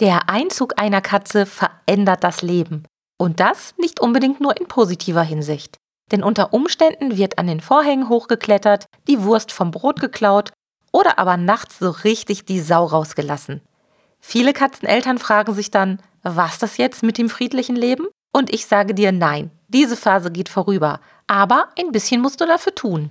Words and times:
Der 0.00 0.28
Einzug 0.28 0.74
einer 0.76 1.00
Katze 1.00 1.44
verändert 1.44 2.22
das 2.22 2.42
Leben. 2.42 2.84
Und 3.18 3.40
das 3.40 3.74
nicht 3.78 3.98
unbedingt 3.98 4.40
nur 4.40 4.56
in 4.56 4.68
positiver 4.68 5.22
Hinsicht. 5.22 5.76
Denn 6.12 6.22
unter 6.22 6.54
Umständen 6.54 7.16
wird 7.16 7.36
an 7.38 7.48
den 7.48 7.60
Vorhängen 7.60 8.08
hochgeklettert, 8.08 8.86
die 9.08 9.22
Wurst 9.24 9.50
vom 9.50 9.72
Brot 9.72 10.00
geklaut 10.00 10.52
oder 10.92 11.18
aber 11.18 11.36
nachts 11.36 11.80
so 11.80 11.90
richtig 11.90 12.44
die 12.44 12.60
Sau 12.60 12.84
rausgelassen. 12.84 13.60
Viele 14.20 14.52
Katzeneltern 14.52 15.18
fragen 15.18 15.52
sich 15.52 15.72
dann, 15.72 16.00
was 16.22 16.58
das 16.58 16.76
jetzt 16.76 17.02
mit 17.02 17.18
dem 17.18 17.28
friedlichen 17.28 17.76
Leben? 17.76 18.06
Und 18.32 18.54
ich 18.54 18.66
sage 18.66 18.94
dir 18.94 19.10
nein, 19.10 19.50
diese 19.66 19.96
Phase 19.96 20.30
geht 20.30 20.48
vorüber. 20.48 21.00
Aber 21.26 21.68
ein 21.78 21.90
bisschen 21.90 22.20
musst 22.20 22.40
du 22.40 22.46
dafür 22.46 22.74
tun. 22.74 23.10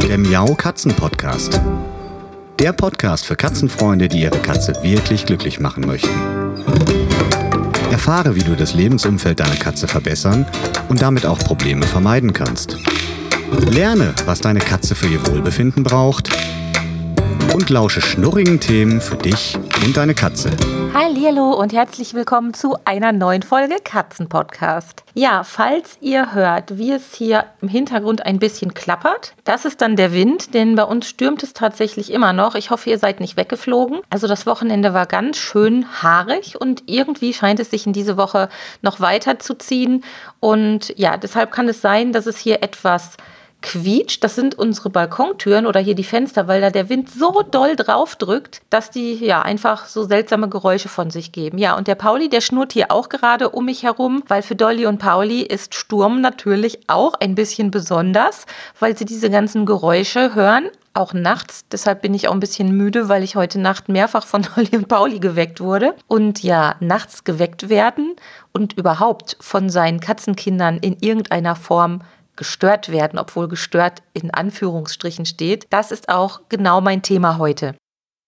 Der 0.00 0.16
Miau 0.18 0.54
Katzen 0.54 0.92
Podcast. 0.94 1.60
Der 2.58 2.72
Podcast 2.72 3.26
für 3.26 3.36
Katzenfreunde, 3.36 4.08
die 4.08 4.22
ihre 4.22 4.38
Katze 4.38 4.74
wirklich 4.82 5.26
glücklich 5.26 5.60
machen 5.60 5.86
möchten. 5.86 6.08
Erfahre, 7.90 8.34
wie 8.36 8.42
du 8.42 8.56
das 8.56 8.74
Lebensumfeld 8.74 9.40
deiner 9.40 9.56
Katze 9.56 9.88
verbessern 9.88 10.46
und 10.88 11.02
damit 11.02 11.26
auch 11.26 11.38
Probleme 11.38 11.86
vermeiden 11.86 12.32
kannst. 12.32 12.76
Lerne, 13.70 14.14
was 14.24 14.40
deine 14.40 14.60
Katze 14.60 14.94
für 14.94 15.08
ihr 15.08 15.26
Wohlbefinden 15.26 15.82
braucht 15.82 16.30
und 17.54 17.68
lausche 17.70 18.00
schnurrigen 18.00 18.60
Themen 18.60 19.00
für 19.00 19.16
dich 19.16 19.58
und 19.84 19.96
deine 19.96 20.14
Katze. 20.14 20.50
Hallo 20.94 21.52
und 21.52 21.72
herzlich 21.72 22.14
willkommen 22.14 22.54
zu 22.54 22.76
einer 22.84 23.12
neuen 23.12 23.42
Folge 23.42 23.76
Katzenpodcast. 23.82 25.02
Ja, 25.14 25.44
falls 25.44 25.98
ihr 26.00 26.34
hört, 26.34 26.78
wie 26.78 26.92
es 26.92 27.14
hier 27.14 27.44
im 27.60 27.68
Hintergrund 27.68 28.24
ein 28.24 28.38
bisschen 28.38 28.74
klappert, 28.74 29.34
das 29.44 29.64
ist 29.64 29.80
dann 29.80 29.96
der 29.96 30.12
Wind, 30.12 30.54
denn 30.54 30.74
bei 30.76 30.84
uns 30.84 31.08
stürmt 31.08 31.42
es 31.42 31.52
tatsächlich 31.52 32.12
immer 32.12 32.32
noch. 32.32 32.54
Ich 32.54 32.70
hoffe, 32.70 32.90
ihr 32.90 32.98
seid 32.98 33.20
nicht 33.20 33.36
weggeflogen. 33.36 34.00
Also 34.10 34.26
das 34.26 34.46
Wochenende 34.46 34.94
war 34.94 35.06
ganz 35.06 35.36
schön 35.36 35.86
haarig 36.02 36.60
und 36.60 36.84
irgendwie 36.86 37.34
scheint 37.34 37.60
es 37.60 37.70
sich 37.70 37.86
in 37.86 37.92
diese 37.92 38.16
Woche 38.16 38.48
noch 38.80 39.00
weiter 39.00 39.38
zu 39.38 39.54
ziehen. 39.54 40.04
Und 40.40 40.94
ja, 40.96 41.16
deshalb 41.16 41.52
kann 41.52 41.68
es 41.68 41.80
sein, 41.80 42.12
dass 42.12 42.26
es 42.26 42.38
hier 42.38 42.62
etwas 42.62 43.16
quietscht, 43.62 44.22
das 44.22 44.34
sind 44.34 44.58
unsere 44.58 44.90
Balkontüren 44.90 45.66
oder 45.66 45.80
hier 45.80 45.94
die 45.94 46.04
Fenster, 46.04 46.48
weil 46.48 46.60
da 46.60 46.70
der 46.70 46.88
Wind 46.88 47.08
so 47.10 47.42
doll 47.42 47.76
drauf 47.76 48.16
drückt, 48.16 48.60
dass 48.70 48.90
die 48.90 49.14
ja 49.14 49.42
einfach 49.42 49.86
so 49.86 50.04
seltsame 50.04 50.48
Geräusche 50.48 50.88
von 50.88 51.10
sich 51.10 51.32
geben. 51.32 51.58
Ja, 51.58 51.76
und 51.76 51.86
der 51.86 51.94
Pauli, 51.94 52.28
der 52.28 52.40
schnurrt 52.40 52.72
hier 52.72 52.90
auch 52.90 53.08
gerade 53.08 53.50
um 53.50 53.64
mich 53.64 53.82
herum, 53.82 54.22
weil 54.28 54.42
für 54.42 54.56
Dolly 54.56 54.86
und 54.86 54.98
Pauli 54.98 55.42
ist 55.42 55.74
Sturm 55.74 56.20
natürlich 56.20 56.80
auch 56.88 57.14
ein 57.14 57.34
bisschen 57.34 57.70
besonders, 57.70 58.46
weil 58.78 58.96
sie 58.96 59.04
diese 59.04 59.30
ganzen 59.30 59.64
Geräusche 59.64 60.34
hören, 60.34 60.68
auch 60.94 61.14
nachts. 61.14 61.64
Deshalb 61.70 62.02
bin 62.02 62.14
ich 62.14 62.28
auch 62.28 62.32
ein 62.32 62.40
bisschen 62.40 62.76
müde, 62.76 63.08
weil 63.08 63.22
ich 63.22 63.36
heute 63.36 63.58
Nacht 63.58 63.88
mehrfach 63.88 64.26
von 64.26 64.42
Dolly 64.54 64.76
und 64.76 64.88
Pauli 64.88 65.18
geweckt 65.18 65.60
wurde. 65.60 65.94
Und 66.06 66.42
ja, 66.42 66.76
nachts 66.80 67.24
geweckt 67.24 67.68
werden 67.68 68.16
und 68.52 68.74
überhaupt 68.74 69.36
von 69.40 69.70
seinen 69.70 70.00
Katzenkindern 70.00 70.78
in 70.78 70.96
irgendeiner 71.00 71.56
Form 71.56 72.00
gestört 72.36 72.90
werden, 72.90 73.18
obwohl 73.18 73.48
gestört 73.48 74.02
in 74.14 74.32
Anführungsstrichen 74.32 75.26
steht. 75.26 75.66
Das 75.70 75.90
ist 75.92 76.08
auch 76.08 76.42
genau 76.48 76.80
mein 76.80 77.02
Thema 77.02 77.38
heute. 77.38 77.74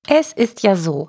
Es 0.06 0.32
ist 0.32 0.62
ja 0.62 0.76
so, 0.76 1.08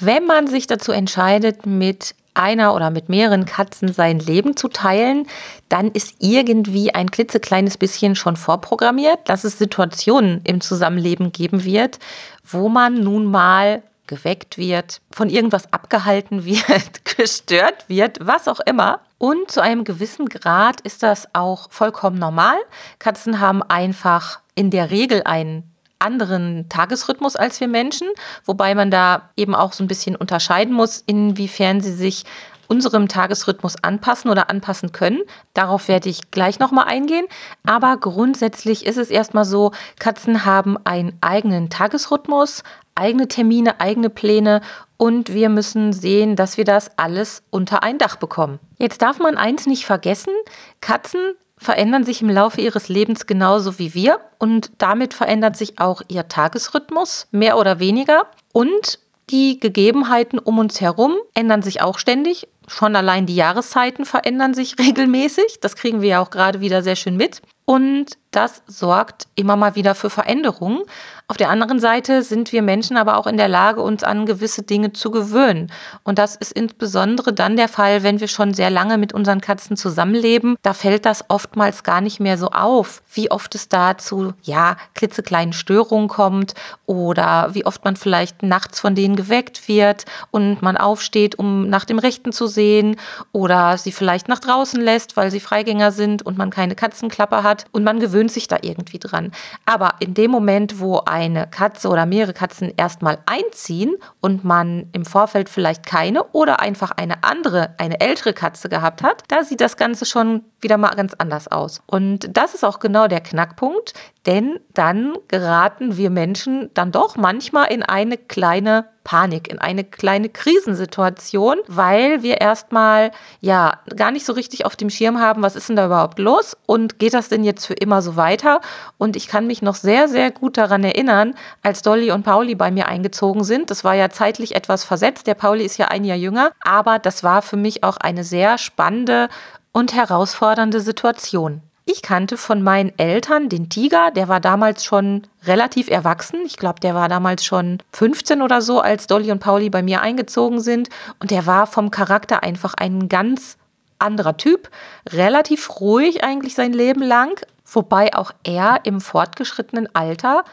wenn 0.00 0.26
man 0.26 0.46
sich 0.46 0.66
dazu 0.66 0.92
entscheidet, 0.92 1.66
mit 1.66 2.14
einer 2.34 2.74
oder 2.74 2.90
mit 2.90 3.08
mehreren 3.08 3.46
Katzen 3.46 3.92
sein 3.92 4.18
Leben 4.18 4.56
zu 4.56 4.68
teilen, 4.68 5.26
dann 5.68 5.90
ist 5.90 6.16
irgendwie 6.18 6.94
ein 6.94 7.10
klitzekleines 7.10 7.78
bisschen 7.78 8.14
schon 8.14 8.36
vorprogrammiert, 8.36 9.20
dass 9.24 9.44
es 9.44 9.58
Situationen 9.58 10.42
im 10.44 10.60
Zusammenleben 10.60 11.32
geben 11.32 11.64
wird, 11.64 11.98
wo 12.44 12.68
man 12.68 13.02
nun 13.02 13.24
mal 13.24 13.82
geweckt 14.06 14.58
wird, 14.58 15.00
von 15.10 15.28
irgendwas 15.28 15.72
abgehalten 15.72 16.44
wird, 16.44 17.04
gestört 17.16 17.88
wird, 17.88 18.18
was 18.20 18.48
auch 18.48 18.60
immer. 18.60 19.00
Und 19.18 19.50
zu 19.50 19.60
einem 19.60 19.84
gewissen 19.84 20.28
Grad 20.28 20.80
ist 20.82 21.02
das 21.02 21.28
auch 21.34 21.70
vollkommen 21.70 22.18
normal. 22.18 22.56
Katzen 22.98 23.40
haben 23.40 23.62
einfach 23.62 24.40
in 24.54 24.70
der 24.70 24.90
Regel 24.90 25.22
einen 25.24 25.72
anderen 25.98 26.68
Tagesrhythmus 26.68 27.36
als 27.36 27.60
wir 27.60 27.68
Menschen, 27.68 28.08
wobei 28.44 28.74
man 28.74 28.90
da 28.90 29.30
eben 29.36 29.54
auch 29.54 29.72
so 29.72 29.82
ein 29.82 29.88
bisschen 29.88 30.16
unterscheiden 30.16 30.74
muss, 30.74 31.02
inwiefern 31.06 31.80
sie 31.80 31.92
sich 31.92 32.24
unserem 32.68 33.08
Tagesrhythmus 33.08 33.76
anpassen 33.82 34.30
oder 34.30 34.50
anpassen 34.50 34.92
können. 34.92 35.20
Darauf 35.54 35.88
werde 35.88 36.08
ich 36.08 36.30
gleich 36.30 36.58
nochmal 36.58 36.86
eingehen. 36.86 37.26
Aber 37.64 37.96
grundsätzlich 37.96 38.86
ist 38.86 38.98
es 38.98 39.10
erstmal 39.10 39.44
so, 39.44 39.72
Katzen 39.98 40.44
haben 40.44 40.76
einen 40.84 41.16
eigenen 41.20 41.70
Tagesrhythmus, 41.70 42.62
eigene 42.94 43.28
Termine, 43.28 43.80
eigene 43.80 44.10
Pläne 44.10 44.60
und 44.96 45.32
wir 45.32 45.48
müssen 45.48 45.92
sehen, 45.92 46.36
dass 46.36 46.56
wir 46.56 46.64
das 46.64 46.98
alles 46.98 47.42
unter 47.50 47.82
ein 47.82 47.98
Dach 47.98 48.16
bekommen. 48.16 48.58
Jetzt 48.78 49.02
darf 49.02 49.18
man 49.18 49.36
eins 49.36 49.66
nicht 49.66 49.84
vergessen, 49.84 50.32
Katzen 50.80 51.20
verändern 51.58 52.04
sich 52.04 52.22
im 52.22 52.30
Laufe 52.30 52.60
ihres 52.60 52.88
Lebens 52.88 53.26
genauso 53.26 53.78
wie 53.78 53.94
wir 53.94 54.20
und 54.38 54.70
damit 54.78 55.14
verändert 55.14 55.56
sich 55.56 55.78
auch 55.78 56.02
ihr 56.08 56.28
Tagesrhythmus, 56.28 57.28
mehr 57.30 57.58
oder 57.58 57.78
weniger. 57.78 58.26
Und 58.52 58.98
die 59.30 59.58
Gegebenheiten 59.58 60.38
um 60.38 60.58
uns 60.58 60.80
herum 60.80 61.14
ändern 61.34 61.62
sich 61.62 61.80
auch 61.80 61.98
ständig. 61.98 62.48
Schon 62.68 62.96
allein 62.96 63.26
die 63.26 63.36
Jahreszeiten 63.36 64.04
verändern 64.04 64.54
sich 64.54 64.76
regelmäßig. 64.78 65.58
Das 65.60 65.76
kriegen 65.76 66.00
wir 66.00 66.08
ja 66.08 66.20
auch 66.20 66.30
gerade 66.30 66.60
wieder 66.60 66.82
sehr 66.82 66.96
schön 66.96 67.16
mit. 67.16 67.42
Und 67.64 68.18
das 68.30 68.62
sorgt 68.66 69.26
immer 69.34 69.56
mal 69.56 69.74
wieder 69.74 69.94
für 69.94 70.10
Veränderungen. 70.10 70.82
Auf 71.28 71.36
der 71.36 71.50
anderen 71.50 71.80
Seite 71.80 72.22
sind 72.22 72.52
wir 72.52 72.62
Menschen 72.62 72.96
aber 72.96 73.16
auch 73.16 73.26
in 73.26 73.36
der 73.36 73.48
Lage, 73.48 73.82
uns 73.82 74.04
an 74.04 74.26
gewisse 74.26 74.62
Dinge 74.62 74.92
zu 74.92 75.10
gewöhnen. 75.10 75.72
Und 76.04 76.20
das 76.20 76.36
ist 76.36 76.52
insbesondere 76.52 77.32
dann 77.32 77.56
der 77.56 77.66
Fall, 77.66 78.04
wenn 78.04 78.20
wir 78.20 78.28
schon 78.28 78.54
sehr 78.54 78.70
lange 78.70 78.96
mit 78.96 79.12
unseren 79.12 79.40
Katzen 79.40 79.76
zusammenleben. 79.76 80.54
Da 80.62 80.72
fällt 80.72 81.04
das 81.04 81.24
oftmals 81.26 81.82
gar 81.82 82.00
nicht 82.00 82.20
mehr 82.20 82.38
so 82.38 82.50
auf, 82.50 83.02
wie 83.12 83.28
oft 83.28 83.56
es 83.56 83.68
da 83.68 83.98
zu, 83.98 84.34
ja, 84.44 84.76
klitzekleinen 84.94 85.52
Störungen 85.52 86.06
kommt 86.06 86.54
oder 86.86 87.48
wie 87.54 87.66
oft 87.66 87.84
man 87.84 87.96
vielleicht 87.96 88.44
nachts 88.44 88.78
von 88.78 88.94
denen 88.94 89.16
geweckt 89.16 89.66
wird 89.66 90.04
und 90.30 90.62
man 90.62 90.76
aufsteht, 90.76 91.40
um 91.40 91.68
nach 91.68 91.86
dem 91.86 91.98
Rechten 91.98 92.30
zu 92.30 92.46
sehen 92.46 93.00
oder 93.32 93.78
sie 93.78 93.90
vielleicht 93.90 94.28
nach 94.28 94.38
draußen 94.38 94.80
lässt, 94.80 95.16
weil 95.16 95.32
sie 95.32 95.40
Freigänger 95.40 95.90
sind 95.90 96.22
und 96.22 96.38
man 96.38 96.50
keine 96.50 96.76
Katzenklappe 96.76 97.42
hat 97.42 97.64
und 97.72 97.82
man 97.82 97.98
gewöhnt 97.98 98.30
sich 98.30 98.46
da 98.46 98.58
irgendwie 98.62 99.00
dran. 99.00 99.32
Aber 99.64 99.94
in 99.98 100.14
dem 100.14 100.30
Moment, 100.30 100.78
wo 100.78 101.02
eine 101.16 101.46
Katze 101.46 101.88
oder 101.88 102.04
mehrere 102.04 102.34
Katzen 102.34 102.74
erstmal 102.76 103.18
einziehen 103.24 103.94
und 104.20 104.44
man 104.44 104.90
im 104.92 105.06
Vorfeld 105.06 105.48
vielleicht 105.48 105.86
keine 105.86 106.24
oder 106.32 106.60
einfach 106.60 106.90
eine 106.90 107.24
andere, 107.24 107.74
eine 107.78 108.00
ältere 108.00 108.34
Katze 108.34 108.68
gehabt 108.68 109.02
hat, 109.02 109.22
da 109.28 109.42
sieht 109.42 109.62
das 109.62 109.78
Ganze 109.78 110.04
schon 110.04 110.44
wieder 110.60 110.76
mal 110.76 110.94
ganz 110.94 111.14
anders 111.14 111.48
aus. 111.48 111.80
Und 111.86 112.36
das 112.36 112.52
ist 112.52 112.64
auch 112.64 112.80
genau 112.80 113.08
der 113.08 113.22
Knackpunkt, 113.22 113.94
denn 114.26 114.60
dann 114.74 115.14
geraten 115.28 115.96
wir 115.96 116.10
Menschen 116.10 116.68
dann 116.74 116.92
doch 116.92 117.16
manchmal 117.16 117.72
in 117.72 117.82
eine 117.82 118.18
kleine 118.18 118.84
Panik, 119.06 119.46
in 119.46 119.60
eine 119.60 119.84
kleine 119.84 120.28
Krisensituation, 120.28 121.58
weil 121.68 122.24
wir 122.24 122.40
erstmal 122.40 123.12
ja 123.40 123.78
gar 123.94 124.10
nicht 124.10 124.26
so 124.26 124.32
richtig 124.32 124.66
auf 124.66 124.74
dem 124.74 124.90
Schirm 124.90 125.20
haben, 125.20 125.42
was 125.42 125.54
ist 125.54 125.68
denn 125.68 125.76
da 125.76 125.86
überhaupt 125.86 126.18
los 126.18 126.56
und 126.66 126.98
geht 126.98 127.14
das 127.14 127.28
denn 127.28 127.44
jetzt 127.44 127.66
für 127.66 127.74
immer 127.74 128.02
so 128.02 128.16
weiter? 128.16 128.60
Und 128.98 129.14
ich 129.14 129.28
kann 129.28 129.46
mich 129.46 129.62
noch 129.62 129.76
sehr, 129.76 130.08
sehr 130.08 130.32
gut 130.32 130.58
daran 130.58 130.82
erinnern, 130.82 131.34
als 131.62 131.82
Dolly 131.82 132.10
und 132.10 132.24
Pauli 132.24 132.56
bei 132.56 132.72
mir 132.72 132.88
eingezogen 132.88 133.44
sind. 133.44 133.70
Das 133.70 133.84
war 133.84 133.94
ja 133.94 134.10
zeitlich 134.10 134.56
etwas 134.56 134.82
versetzt. 134.82 135.28
Der 135.28 135.34
Pauli 135.34 135.64
ist 135.64 135.78
ja 135.78 135.86
ein 135.86 136.04
Jahr 136.04 136.18
jünger, 136.18 136.50
aber 136.60 136.98
das 136.98 137.22
war 137.22 137.42
für 137.42 137.56
mich 137.56 137.84
auch 137.84 137.98
eine 137.98 138.24
sehr 138.24 138.58
spannende 138.58 139.28
und 139.72 139.94
herausfordernde 139.94 140.80
Situation. 140.80 141.62
Ich 141.88 142.02
kannte 142.02 142.36
von 142.36 142.62
meinen 142.62 142.92
Eltern 142.98 143.48
den 143.48 143.68
Tiger, 143.68 144.10
der 144.10 144.26
war 144.26 144.40
damals 144.40 144.82
schon 144.82 145.22
relativ 145.44 145.88
erwachsen. 145.88 146.40
Ich 146.44 146.56
glaube, 146.56 146.80
der 146.80 146.96
war 146.96 147.08
damals 147.08 147.44
schon 147.44 147.78
15 147.92 148.42
oder 148.42 148.60
so, 148.60 148.80
als 148.80 149.06
Dolly 149.06 149.30
und 149.30 149.38
Pauli 149.38 149.70
bei 149.70 149.84
mir 149.84 150.00
eingezogen 150.00 150.60
sind. 150.60 150.88
Und 151.20 151.30
der 151.30 151.46
war 151.46 151.68
vom 151.68 151.92
Charakter 151.92 152.42
einfach 152.42 152.74
ein 152.74 153.08
ganz 153.08 153.56
anderer 154.00 154.36
Typ, 154.36 154.68
relativ 155.10 155.78
ruhig 155.80 156.24
eigentlich 156.24 156.56
sein 156.56 156.72
Leben 156.72 157.02
lang, 157.02 157.40
wobei 157.64 158.14
auch 158.16 158.32
er 158.42 158.80
im 158.82 159.00
fortgeschrittenen 159.00 159.88
Alter 159.94 160.44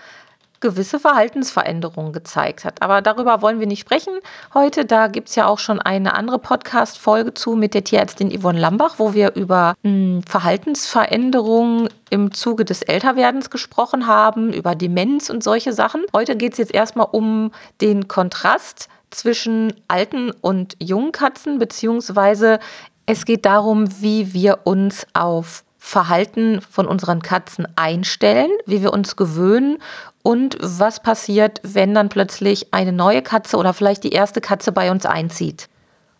gewisse 0.63 0.97
Verhaltensveränderungen 0.97 2.13
gezeigt 2.13 2.63
hat. 2.63 2.81
Aber 2.81 3.01
darüber 3.01 3.41
wollen 3.41 3.59
wir 3.59 3.67
nicht 3.67 3.81
sprechen 3.81 4.13
heute. 4.53 4.85
Da 4.85 5.07
gibt 5.07 5.29
es 5.29 5.35
ja 5.35 5.45
auch 5.45 5.59
schon 5.59 5.79
eine 5.79 6.15
andere 6.15 6.39
Podcast-Folge 6.39 7.33
zu 7.33 7.55
mit 7.55 7.73
der 7.73 7.83
Tierärztin 7.83 8.31
Yvonne 8.31 8.59
Lambach, 8.59 8.95
wo 8.97 9.13
wir 9.13 9.35
über 9.35 9.75
mh, 9.83 9.91
hm, 9.91 10.23
Verhaltensveränderungen 10.23 11.89
im 12.09 12.31
Zuge 12.31 12.63
des 12.63 12.81
Älterwerdens 12.81 13.49
gesprochen 13.49 14.07
haben, 14.07 14.53
über 14.53 14.73
Demenz 14.73 15.29
und 15.29 15.43
solche 15.43 15.73
Sachen. 15.73 16.05
Heute 16.15 16.37
geht 16.37 16.53
es 16.53 16.57
jetzt 16.57 16.73
erstmal 16.73 17.07
um 17.11 17.51
den 17.81 18.07
Kontrast 18.07 18.87
zwischen 19.11 19.73
alten 19.89 20.31
und 20.31 20.77
jungen 20.79 21.11
Katzen, 21.11 21.59
beziehungsweise 21.59 22.59
es 23.05 23.25
geht 23.25 23.45
darum, 23.45 24.01
wie 24.01 24.33
wir 24.33 24.59
uns 24.63 25.05
auf 25.13 25.65
Verhalten 25.85 26.61
von 26.61 26.87
unseren 26.87 27.21
Katzen 27.21 27.67
einstellen, 27.75 28.49
wie 28.65 28.81
wir 28.81 28.93
uns 28.93 29.17
gewöhnen 29.17 29.79
und 30.23 30.57
was 30.61 31.03
passiert, 31.03 31.59
wenn 31.61 31.93
dann 31.93 32.07
plötzlich 32.07 32.73
eine 32.73 32.93
neue 32.93 33.21
Katze 33.21 33.57
oder 33.57 33.73
vielleicht 33.73 34.05
die 34.05 34.13
erste 34.13 34.39
Katze 34.39 34.71
bei 34.71 34.91
uns 34.91 35.05
einzieht. 35.05 35.67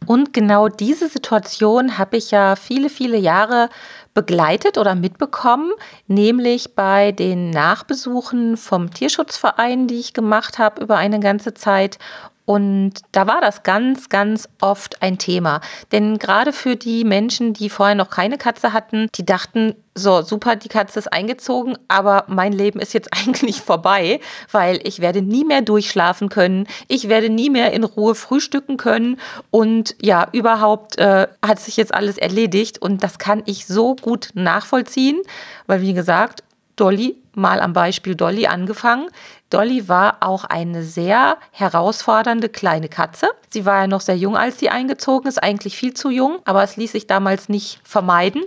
Und 0.06 0.34
genau 0.34 0.68
diese 0.68 1.08
Situation 1.08 1.98
habe 1.98 2.18
ich 2.18 2.30
ja 2.30 2.58
viele, 2.58 2.90
viele 2.90 3.18
Jahre 3.18 3.70
begleitet 4.14 4.78
oder 4.78 4.96
mitbekommen, 4.96 5.72
nämlich 6.08 6.76
bei 6.76 7.14
den 7.14 7.50
Nachbesuchen 7.50 8.58
vom 8.58 8.94
Tierschutzverein, 8.94 9.88
die 9.88 10.02
ich 10.02 10.14
gemacht 10.14 10.60
habe 10.60 10.84
über 10.84 10.98
eine 10.98 11.22
ganze 11.22 11.54
Zeit 11.54 12.00
und 12.46 12.94
da 13.14 13.26
war 13.26 13.40
das 13.40 13.64
ganz, 13.64 14.10
ganz 14.10 14.50
oft 14.60 15.02
ein 15.02 15.18
Thema. 15.18 15.62
Denn 15.94 16.18
gerade 16.18 16.52
für 16.52 16.76
die 16.76 17.06
Menschen, 17.06 17.54
die 17.54 17.70
vorher 17.70 17.96
noch 17.96 18.10
keine 18.10 18.38
Katze 18.38 18.74
hatten, 18.74 19.08
die 19.16 19.26
dachten, 19.26 19.76
so 19.96 20.24
super, 20.24 20.56
die 20.56 20.70
Katze 20.70 21.00
ist 21.00 21.14
eingezogen, 21.14 21.78
aber 21.88 22.26
mein 22.28 22.52
Leben 22.52 22.80
ist 22.80 22.94
jetzt 22.94 23.10
eigentlich 23.14 23.62
vorbei, 23.62 24.20
weil 24.52 24.80
ich 24.84 25.00
werde 25.00 25.22
nie 25.22 25.46
mehr 25.46 25.62
durchschlafen 25.62 26.28
können, 26.28 26.68
ich 26.88 27.08
werde 27.08 27.30
nie 27.30 27.50
mehr 27.50 27.72
in 27.72 27.86
Ruhe 27.86 28.16
frühstücken 28.16 28.76
können. 28.76 29.20
Und 29.50 29.96
ja, 30.02 30.28
überhaupt 30.34 30.98
äh, 30.98 31.28
hat 31.46 31.60
sich 31.60 31.78
jetzt 31.78 31.94
alles 31.94 32.18
erledigt. 32.18 32.82
Und 32.82 33.04
das 33.04 33.20
kann 33.20 33.44
ich 33.46 33.68
so 33.68 33.96
gut 33.96 34.30
nachvollziehen, 34.34 35.22
weil 35.68 35.82
wie 35.82 35.94
gesagt, 35.94 36.44
Dolly, 36.76 37.18
mal 37.36 37.60
am 37.60 37.74
Beispiel 37.74 38.16
Dolly 38.16 38.48
angefangen. 38.48 39.08
Dolly 39.50 39.88
war 39.88 40.18
auch 40.22 40.46
eine 40.46 40.84
sehr 40.84 41.38
herausfordernde 41.52 42.50
kleine 42.50 42.90
Katze. 42.90 43.30
Sie 43.50 43.66
war 43.66 43.82
ja 43.82 43.88
noch 43.88 44.02
sehr 44.02 44.18
jung, 44.18 44.36
als 44.36 44.60
sie 44.60 44.70
eingezogen 44.70 45.28
ist, 45.28 45.42
eigentlich 45.42 45.78
viel 45.78 45.94
zu 45.94 46.10
jung, 46.10 46.40
aber 46.46 46.64
es 46.64 46.76
ließ 46.76 46.92
sich 46.92 47.06
damals 47.06 47.50
nicht 47.50 47.80
vermeiden. 47.84 48.44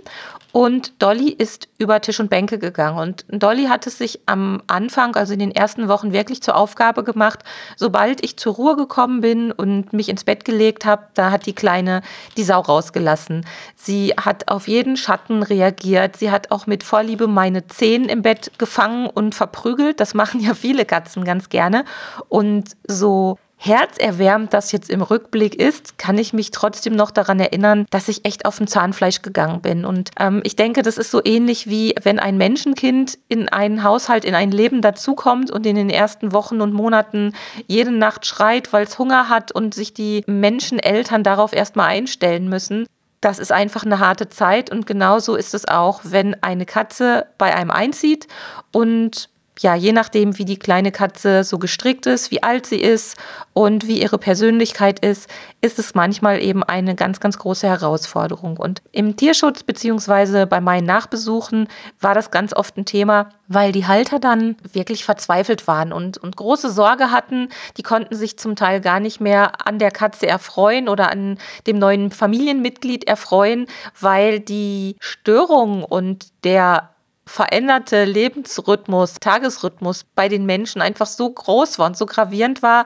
Und 0.51 1.01
Dolly 1.01 1.29
ist 1.29 1.67
über 1.77 2.01
Tisch 2.01 2.19
und 2.19 2.29
Bänke 2.29 2.57
gegangen. 2.57 2.97
Und 2.97 3.25
Dolly 3.29 3.65
hat 3.65 3.85
es 3.85 3.97
sich 3.97 4.21
am 4.25 4.63
Anfang, 4.67 5.15
also 5.15 5.33
in 5.33 5.39
den 5.39 5.51
ersten 5.51 5.87
Wochen, 5.87 6.13
wirklich 6.13 6.41
zur 6.41 6.55
Aufgabe 6.55 7.03
gemacht, 7.03 7.43
sobald 7.75 8.23
ich 8.23 8.37
zur 8.37 8.55
Ruhe 8.55 8.75
gekommen 8.75 9.21
bin 9.21 9.51
und 9.51 9.93
mich 9.93 10.09
ins 10.09 10.23
Bett 10.23 10.45
gelegt 10.45 10.85
habe, 10.85 11.03
da 11.13 11.31
hat 11.31 11.45
die 11.45 11.53
Kleine 11.53 12.01
die 12.37 12.43
Sau 12.43 12.59
rausgelassen. 12.59 13.45
Sie 13.75 14.13
hat 14.19 14.49
auf 14.49 14.67
jeden 14.67 14.97
Schatten 14.97 15.43
reagiert. 15.43 16.17
Sie 16.17 16.31
hat 16.31 16.51
auch 16.51 16.65
mit 16.65 16.83
Vorliebe 16.83 17.27
meine 17.27 17.67
Zehen 17.67 18.05
im 18.05 18.21
Bett 18.21 18.51
gefangen 18.57 19.07
und 19.07 19.35
verprügelt. 19.35 19.99
Das 19.99 20.13
machen 20.13 20.39
ja 20.39 20.53
viele 20.53 20.85
Katzen 20.85 21.23
ganz 21.23 21.49
gerne. 21.49 21.85
Und 22.29 22.75
so 22.87 23.37
herzerwärmend 23.57 24.53
das 24.53 24.71
jetzt 24.71 24.89
im 24.89 25.01
Rückblick 25.01 25.55
ist, 25.55 25.97
kann 25.97 26.17
ich 26.17 26.31
mich 26.31 26.51
trotzdem 26.51 26.95
noch 26.95 27.09
daran 27.09 27.39
erinnern, 27.39 27.85
dass 27.89 28.07
ich 28.07 28.23
echt 28.23 28.45
auf 28.45 28.57
dem 28.57 28.67
Zahnfleisch 28.67 29.23
gegangen 29.23 29.61
bin. 29.61 29.83
Und 29.83 30.11
ähm, 30.19 30.41
ich 30.43 30.55
denke, 30.55 30.83
das 30.83 30.97
ist 30.97 31.09
so 31.09 31.21
ähnlich 31.23 31.67
wie 31.67 31.95
wenn 32.03 32.19
ein 32.19 32.37
Menschenkind 32.37 33.17
in 33.27 33.49
einen 33.49 33.83
Haushalt, 33.83 34.25
in 34.25 34.35
ein 34.35 34.51
Leben 34.51 34.81
dazukommt 34.81 35.49
und 35.49 35.65
in 35.65 35.75
den 35.75 35.89
ersten 35.89 36.33
Wochen 36.33 36.61
und 36.61 36.73
Monaten 36.73 37.33
jede 37.65 37.91
Nacht 37.91 38.27
schreit, 38.27 38.71
weil 38.73 38.83
es 38.83 38.99
Hunger 38.99 39.27
hat 39.27 39.51
und 39.51 39.73
sich 39.73 39.93
die 39.93 40.23
Menscheneltern 40.27 41.23
darauf 41.23 41.51
erstmal 41.51 41.89
einstellen 41.89 42.47
müssen. 42.47 42.85
Das 43.21 43.39
ist 43.39 43.51
einfach 43.51 43.83
eine 43.83 43.99
harte 43.99 44.29
Zeit 44.29 44.69
und 44.69 44.85
genauso 44.85 45.35
ist 45.35 45.55
es 45.55 45.67
auch, 45.67 46.01
wenn 46.03 46.41
eine 46.43 46.67
Katze 46.67 47.25
bei 47.39 47.55
einem 47.55 47.71
einzieht 47.71 48.27
und 48.71 49.29
ja, 49.59 49.75
je 49.75 49.91
nachdem, 49.91 50.37
wie 50.37 50.45
die 50.45 50.59
kleine 50.59 50.91
Katze 50.91 51.43
so 51.43 51.57
gestrickt 51.57 52.05
ist, 52.05 52.31
wie 52.31 52.43
alt 52.43 52.65
sie 52.65 52.79
ist 52.79 53.17
und 53.53 53.87
wie 53.87 54.01
ihre 54.01 54.17
Persönlichkeit 54.17 54.99
ist, 54.99 55.29
ist 55.61 55.79
es 55.79 55.95
manchmal 55.95 56.41
eben 56.41 56.63
eine 56.63 56.95
ganz, 56.95 57.19
ganz 57.19 57.37
große 57.37 57.67
Herausforderung. 57.67 58.57
Und 58.57 58.81
im 58.91 59.15
Tierschutz 59.15 59.63
beziehungsweise 59.63 60.45
bei 60.45 60.61
meinen 60.61 60.85
Nachbesuchen 60.85 61.67
war 61.99 62.13
das 62.13 62.31
ganz 62.31 62.53
oft 62.53 62.77
ein 62.77 62.85
Thema, 62.85 63.29
weil 63.47 63.71
die 63.71 63.87
Halter 63.87 64.19
dann 64.19 64.55
wirklich 64.73 65.03
verzweifelt 65.03 65.67
waren 65.67 65.91
und, 65.91 66.17
und 66.17 66.35
große 66.35 66.69
Sorge 66.69 67.11
hatten. 67.11 67.49
Die 67.77 67.83
konnten 67.83 68.15
sich 68.15 68.37
zum 68.37 68.55
Teil 68.55 68.81
gar 68.81 68.99
nicht 68.99 69.19
mehr 69.19 69.65
an 69.65 69.79
der 69.79 69.91
Katze 69.91 70.27
erfreuen 70.27 70.89
oder 70.89 71.11
an 71.11 71.37
dem 71.65 71.79
neuen 71.79 72.11
Familienmitglied 72.11 73.07
erfreuen, 73.07 73.67
weil 73.99 74.39
die 74.39 74.97
Störung 74.99 75.83
und 75.83 76.27
der 76.43 76.89
veränderte 77.27 78.05
Lebensrhythmus, 78.05 79.15
Tagesrhythmus 79.15 80.05
bei 80.15 80.29
den 80.29 80.45
Menschen 80.45 80.81
einfach 80.81 81.05
so 81.05 81.29
groß 81.29 81.77
war 81.77 81.87
und 81.87 81.97
so 81.97 82.05
gravierend 82.05 82.63
war, 82.63 82.85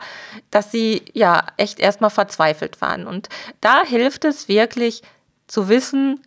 dass 0.49 0.71
sie 0.71 1.03
ja 1.13 1.43
echt 1.57 1.79
erstmal 1.79 2.09
verzweifelt 2.09 2.81
waren. 2.81 3.07
Und 3.07 3.29
da 3.61 3.83
hilft 3.85 4.25
es 4.25 4.47
wirklich 4.47 5.03
zu 5.47 5.69
wissen, 5.69 6.21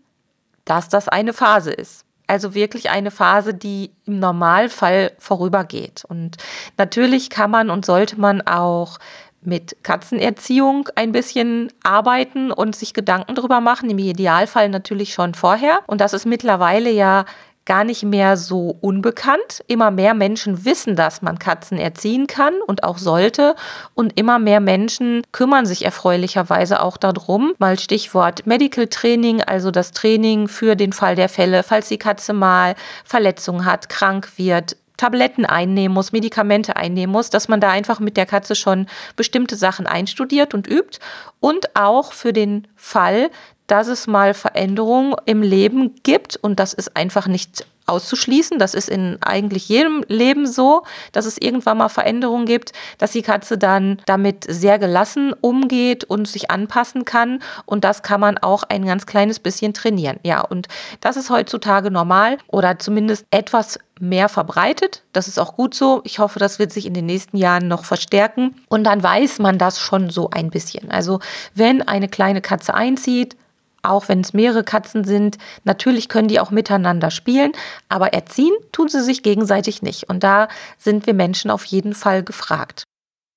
dass 0.65 0.89
das 0.89 1.09
eine 1.09 1.33
Phase 1.33 1.73
ist. 1.73 2.05
Also 2.27 2.55
wirklich 2.55 2.89
eine 2.89 3.11
Phase, 3.11 3.53
die 3.53 3.91
im 4.07 4.19
Normalfall 4.19 5.13
vorübergeht. 5.19 6.05
Und 6.09 6.39
natürlich 6.79 7.29
kann 7.29 7.51
man 7.51 7.69
und 7.69 7.85
sollte 7.85 8.19
man 8.19 8.41
auch 8.47 8.99
mit 9.43 9.77
Katzenerziehung 9.83 10.89
ein 10.95 11.13
bisschen 11.13 11.71
arbeiten 11.83 12.51
und 12.51 12.75
sich 12.75 12.95
Gedanken 12.95 13.35
darüber 13.35 13.61
machen, 13.61 13.91
im 13.91 13.99
Idealfall 13.99 14.71
natürlich 14.71 15.13
schon 15.13 15.35
vorher. 15.35 15.81
Und 15.87 16.01
das 16.01 16.15
ist 16.15 16.25
mittlerweile 16.25 16.91
ja 16.91 17.27
gar 17.67 17.85
nicht 17.85 18.03
mehr 18.03 18.37
so 18.37 18.77
unbekannt. 18.81 19.65
Immer 19.67 19.91
mehr 19.91 20.15
Menschen 20.15 20.65
wissen, 20.65 20.97
dass 20.97 21.23
man 21.23 21.39
Katzen 21.39 21.79
erziehen 21.79 22.27
kann 22.27 22.55
und 22.67 22.85
auch 22.85 22.99
sollte. 22.99 23.55
Und 23.95 24.19
immer 24.19 24.39
mehr 24.39 24.61
Menschen 24.61 25.23
kümmern 25.33 25.67
sich 25.67 25.85
erfreulicherweise 25.85 26.83
auch 26.83 26.97
darum. 26.97 27.55
Mal 27.59 27.79
Stichwort 27.79 28.47
Medical 28.47 28.87
Training, 28.89 29.43
also 29.43 29.71
das 29.71 29.93
Training 29.93 30.49
für 30.49 30.77
den 30.77 30.93
Fall 30.93 31.17
der 31.17 31.29
Fälle, 31.29 31.63
falls 31.63 31.89
die 31.89 31.99
Katze 31.99 32.33
mal 32.33 32.75
Verletzungen 33.05 33.65
hat, 33.65 33.89
krank 33.89 34.33
wird, 34.37 34.77
Tabletten 34.97 35.45
einnehmen 35.45 35.93
muss, 35.93 36.13
Medikamente 36.13 36.77
einnehmen 36.77 37.13
muss, 37.13 37.29
dass 37.31 37.49
man 37.49 37.61
da 37.61 37.71
einfach 37.71 37.99
mit 37.99 38.17
der 38.17 38.27
Katze 38.27 38.55
schon 38.55 38.87
bestimmte 39.17 39.57
Sachen 39.57 39.87
einstudiert 39.87 40.55
und 40.55 40.69
übt. 40.69 40.99
Und 41.41 41.75
auch 41.75 42.13
für 42.13 42.33
den 42.33 42.69
Fall, 42.77 43.31
dass 43.67 43.89
es 43.89 44.07
mal 44.07 44.35
Veränderungen 44.35 45.15
im 45.25 45.43
Leben 45.43 45.95
gibt 46.03 46.37
und 46.37 46.61
das 46.61 46.73
ist 46.73 46.97
einfach 46.97 47.27
nicht 47.27 47.67
auszuschließen. 47.87 48.59
Das 48.59 48.75
ist 48.75 48.89
in 48.89 49.19
eigentlich 49.23 49.69
jedem 49.69 50.05
Leben 50.09 50.47
so, 50.47 50.85
dass 51.13 51.27
es 51.27 51.39
irgendwann 51.39 51.79
mal 51.79 51.89
Veränderungen 51.89 52.47
gibt, 52.47 52.73
dass 52.99 53.13
die 53.13 53.23
Katze 53.23 53.59
dann 53.59 53.99
damit 54.07 54.45
sehr 54.49 54.79
gelassen 54.79 55.35
umgeht 55.41 56.05
und 56.05 56.27
sich 56.27 56.51
anpassen 56.51 57.05
kann. 57.05 57.41
Und 57.67 57.85
das 57.85 58.03
kann 58.03 58.21
man 58.21 58.39
auch 58.39 58.63
ein 58.65 58.87
ganz 58.87 59.07
kleines 59.07 59.39
bisschen 59.39 59.75
trainieren. 59.75 60.19
Ja, 60.23 60.41
und 60.41 60.69
das 61.01 61.17
ist 61.17 61.31
heutzutage 61.31 61.91
normal 61.91 62.39
oder 62.47 62.79
zumindest 62.79 63.27
etwas 63.31 63.79
mehr 64.01 64.29
verbreitet. 64.29 65.03
Das 65.13 65.29
ist 65.29 65.39
auch 65.39 65.55
gut 65.55 65.75
so. 65.75 66.01
Ich 66.05 66.19
hoffe, 66.19 66.39
das 66.39 66.59
wird 66.59 66.73
sich 66.73 66.87
in 66.87 66.95
den 66.95 67.07
nächsten 67.07 67.37
Jahren 67.37 67.69
noch 67.69 67.85
verstärken. 67.85 68.57
Und 68.69 68.85
dann 68.85 69.03
weiß 69.03 69.39
man 69.39 69.59
das 69.59 69.79
schon 69.79 70.11
so 70.11 70.31
ein 70.31 70.51
bisschen. 70.51 70.91
Also 70.91 71.21
wenn 71.55 71.87
eine 71.87 72.09
kleine 72.09 72.41
Katze 72.41 72.75
einzieht, 72.75 73.37
auch 73.85 74.09
wenn 74.09 74.21
es 74.21 74.33
mehrere 74.33 74.65
Katzen 74.65 75.05
sind. 75.05 75.39
Natürlich 75.65 76.09
können 76.09 76.29
die 76.29 76.41
auch 76.41 76.51
miteinander 76.51 77.11
spielen, 77.11 77.53
aber 77.89 78.13
erziehen 78.13 78.55
tun 78.73 78.89
sie 78.89 79.03
sich 79.03 79.23
gegenseitig 79.23 79.83
nicht. 79.83 80.09
Und 80.09 80.25
da 80.25 80.49
sind 80.79 81.07
wir 81.07 81.15
Menschen 81.15 81.51
auf 81.51 81.65
jeden 81.65 81.95
Fall 81.95 82.23
gefragt. 82.23 82.85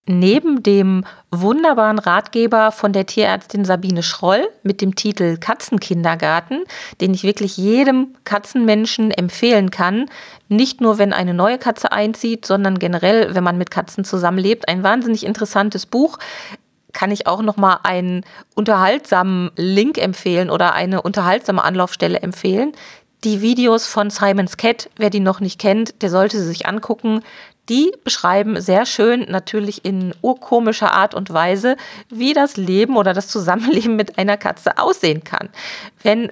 Neben 0.09 0.63
dem 0.63 1.03
wunderbaren 1.31 1.99
Ratgeber 1.99 2.71
von 2.71 2.93
der 2.93 3.05
Tierärztin 3.05 3.65
Sabine 3.65 4.03
Schroll 4.03 4.47
mit 4.63 4.81
dem 4.81 4.95
Titel 4.95 5.35
Katzenkindergarten, 5.35 6.63
den 7.01 7.13
ich 7.13 7.23
wirklich 7.23 7.57
jedem 7.57 8.15
Katzenmenschen 8.23 9.11
empfehlen 9.11 9.69
kann, 9.69 10.09
nicht 10.47 10.79
nur 10.79 10.97
wenn 10.97 11.11
eine 11.11 11.33
neue 11.33 11.57
Katze 11.57 11.91
einzieht, 11.91 12.45
sondern 12.45 12.79
generell, 12.79 13.35
wenn 13.35 13.43
man 13.43 13.57
mit 13.57 13.69
Katzen 13.69 14.05
zusammenlebt, 14.05 14.69
ein 14.69 14.81
wahnsinnig 14.81 15.25
interessantes 15.25 15.85
Buch 15.85 16.19
kann 16.93 17.11
ich 17.11 17.27
auch 17.27 17.41
noch 17.41 17.57
mal 17.57 17.79
einen 17.83 18.23
unterhaltsamen 18.55 19.51
Link 19.55 19.97
empfehlen 19.97 20.49
oder 20.49 20.73
eine 20.73 21.01
unterhaltsame 21.01 21.63
Anlaufstelle 21.63 22.19
empfehlen. 22.19 22.71
Die 23.23 23.41
Videos 23.41 23.87
von 23.87 24.09
Simon's 24.09 24.57
Cat, 24.57 24.89
wer 24.95 25.09
die 25.09 25.19
noch 25.19 25.39
nicht 25.39 25.59
kennt, 25.59 26.01
der 26.01 26.09
sollte 26.09 26.37
sie 26.37 26.47
sich 26.47 26.65
angucken. 26.65 27.21
Die 27.69 27.91
beschreiben 28.03 28.61
sehr 28.61 28.85
schön, 28.85 29.25
natürlich 29.27 29.83
in 29.83 30.13
urkomischer 30.21 30.93
Art 30.93 31.13
und 31.13 31.33
Weise, 31.33 31.75
wie 32.09 32.33
das 32.33 32.55
Leben 32.55 32.95
oder 32.95 33.13
das 33.13 33.27
Zusammenleben 33.27 33.95
mit 33.95 34.17
einer 34.17 34.37
Katze 34.37 34.77
aussehen 34.77 35.23
kann. 35.23 35.49
Wenn 36.01 36.29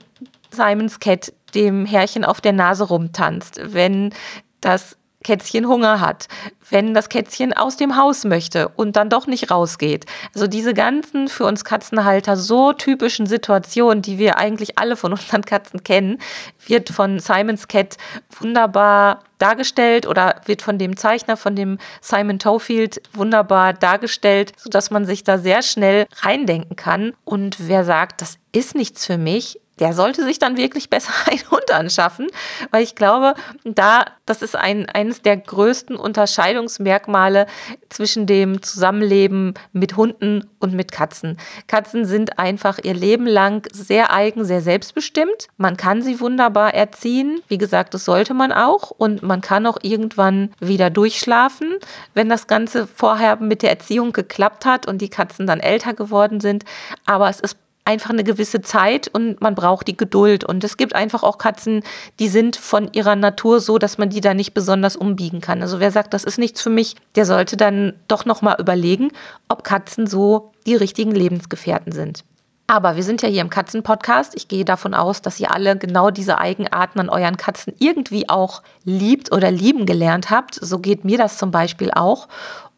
Simon's 0.52 1.00
Cat 1.00 1.34
dem 1.54 1.86
Herrchen 1.86 2.24
auf 2.24 2.40
der 2.40 2.54
Nase 2.54 2.86
rumtanzt, 2.86 3.60
wenn 3.74 4.14
das 4.62 4.98
Kätzchen 5.26 5.68
Hunger 5.68 6.00
hat, 6.02 6.28
wenn 6.70 6.94
das 6.94 7.10
Kätzchen 7.10 7.52
aus 7.52 7.78
dem 7.78 7.98
Haus 7.98 8.26
möchte 8.26 8.70
und 8.70 8.96
dann 8.96 9.10
doch 9.10 9.26
nicht 9.26 9.50
rausgeht. 9.50 10.06
Also 10.36 10.46
diese 10.46 10.76
ganzen 10.76 11.30
für 11.30 11.46
uns 11.46 11.64
Katzenhalter 11.64 12.38
so 12.38 12.74
typischen 12.74 13.26
Situationen, 13.26 14.04
die 14.04 14.20
wir 14.20 14.38
eigentlich 14.38 14.78
alle 14.78 14.96
von 14.96 15.12
unseren 15.14 15.42
Katzen 15.42 15.84
kennen, 15.84 16.20
wird 16.68 16.90
von 16.90 17.20
Simon's 17.20 17.68
Cat 17.68 17.98
wunderbar 18.40 19.24
dargestellt 19.40 20.08
oder 20.08 20.36
wird 20.46 20.62
von 20.62 20.78
dem 20.78 20.96
Zeichner, 20.96 21.38
von 21.38 21.56
dem 21.56 21.80
Simon 22.02 22.38
Tofield 22.38 23.02
wunderbar 23.12 23.74
dargestellt, 23.74 24.54
sodass 24.58 24.92
man 24.92 25.06
sich 25.06 25.24
da 25.24 25.40
sehr 25.40 25.64
schnell 25.64 26.06
reindenken 26.22 26.76
kann. 26.76 27.14
Und 27.24 27.68
wer 27.68 27.84
sagt, 27.84 28.22
das 28.22 28.38
ist 28.52 28.76
nichts 28.76 29.08
für 29.08 29.18
mich, 29.18 29.60
der 29.80 29.94
sollte 29.94 30.24
sich 30.24 30.40
dann 30.40 30.58
wirklich 30.58 30.90
besser 30.90 31.12
einen 31.30 31.50
Hund 31.52 31.72
anschaffen, 31.72 32.28
weil 32.72 32.84
ich 32.84 32.96
glaube, 32.96 33.34
da, 33.64 34.06
das 34.26 34.42
ist 34.42 34.56
ein, 34.56 34.88
eines 34.88 35.22
der 35.22 35.38
größten 35.38 35.96
Unterscheidungsmerkmale 35.96 37.48
zwischen 37.90 38.26
dem 38.26 38.62
Zusammenleben 38.62 39.54
mit 39.74 39.98
Hunden 39.98 40.50
und 40.60 40.74
mit 40.74 40.92
Katzen. 40.92 41.38
Katzen 41.68 42.06
sind 42.06 42.40
einfach 42.40 42.80
ihr 42.84 42.94
Leben 42.94 43.28
lang 43.28 43.68
sehr 43.72 44.12
eigen, 44.14 44.46
sehr 44.46 44.62
selbstbestimmt. 44.62 45.48
Man 45.58 45.78
kann 45.78 46.02
sie 46.02 46.20
wunderbar 46.20 46.74
erziehen. 46.74 47.42
Wie 47.48 47.58
gesagt, 47.58 47.94
das 47.94 48.06
sollte 48.06 48.34
man 48.34 48.52
auch. 48.52 48.92
Und 48.92 49.24
man 49.24 49.42
kann 49.42 49.66
auch 49.66 49.78
irgendwann 49.82 50.54
wieder 50.60 50.90
durchschlafen, 50.90 51.76
wenn 52.14 52.30
das 52.30 52.48
Ganze 52.48 52.88
vorher 52.88 53.38
mit 53.38 53.62
der 53.62 53.72
Erziehung 53.72 54.12
geklappt 54.12 54.66
hat 54.66 54.88
und 54.88 55.00
die 55.00 55.10
Katzen 55.10 55.48
dann 55.48 55.60
älter 55.60 55.94
geworden 55.94 56.40
sind. 56.40 56.66
Aber 57.06 57.30
es 57.30 57.40
ist 57.40 57.58
einfach 57.86 58.10
eine 58.10 58.24
gewisse 58.24 58.62
Zeit 58.62 59.08
und 59.08 59.40
man 59.42 59.56
braucht 59.56 59.88
die 59.88 59.96
Geduld. 59.96 60.44
Und 60.44 60.64
es 60.64 60.76
gibt 60.76 60.96
einfach 60.96 61.24
auch 61.24 61.38
Katzen, 61.38 61.84
die 62.20 62.28
sind 62.28 62.56
von 62.56 62.90
ihrer 62.92 63.16
Natur 63.16 63.60
so, 63.60 63.78
dass 63.78 63.98
man 63.98 64.10
die 64.10 64.22
da 64.22 64.34
nicht 64.34 64.54
besonders 64.54 64.96
umbiegen 64.96 65.40
kann. 65.40 65.62
Also 65.62 65.80
wer 65.80 65.92
sagt, 65.92 66.14
das 66.14 66.24
ist 66.24 66.40
nichts 66.40 66.62
für 66.62 66.72
mich, 66.72 66.96
der 67.16 67.26
sollte 67.26 67.58
dann 67.58 67.94
doch 68.08 68.26
nochmal 68.26 68.58
überlegen, 68.60 69.12
ob 69.48 69.64
Katzen 69.64 70.08
so 70.08 70.52
die 70.66 70.76
richtigen 70.76 71.12
Lebensgefährten 71.12 71.92
sind. 71.92 72.24
Aber 72.68 72.96
wir 72.96 73.04
sind 73.04 73.22
ja 73.22 73.30
hier 73.30 73.42
im 73.42 73.52
Katzenpodcast. 73.52 74.34
Ich 74.36 74.48
gehe 74.48 74.66
davon 74.66 74.96
aus, 74.96 75.22
dass 75.22 75.40
ihr 75.40 75.54
alle 75.54 75.78
genau 75.78 76.10
diese 76.10 76.40
Eigenarten 76.40 77.00
an 77.00 77.10
euren 77.10 77.38
Katzen 77.38 77.74
irgendwie 77.78 78.28
auch 78.28 78.64
liebt 78.84 79.32
oder 79.32 79.52
lieben 79.52 79.86
gelernt 79.86 80.32
habt. 80.32 80.56
So 80.56 80.80
geht 80.80 81.06
mir 81.06 81.20
das 81.20 81.38
zum 81.38 81.52
Beispiel 81.52 81.92
auch. 81.92 82.28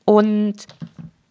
Und 0.03 0.55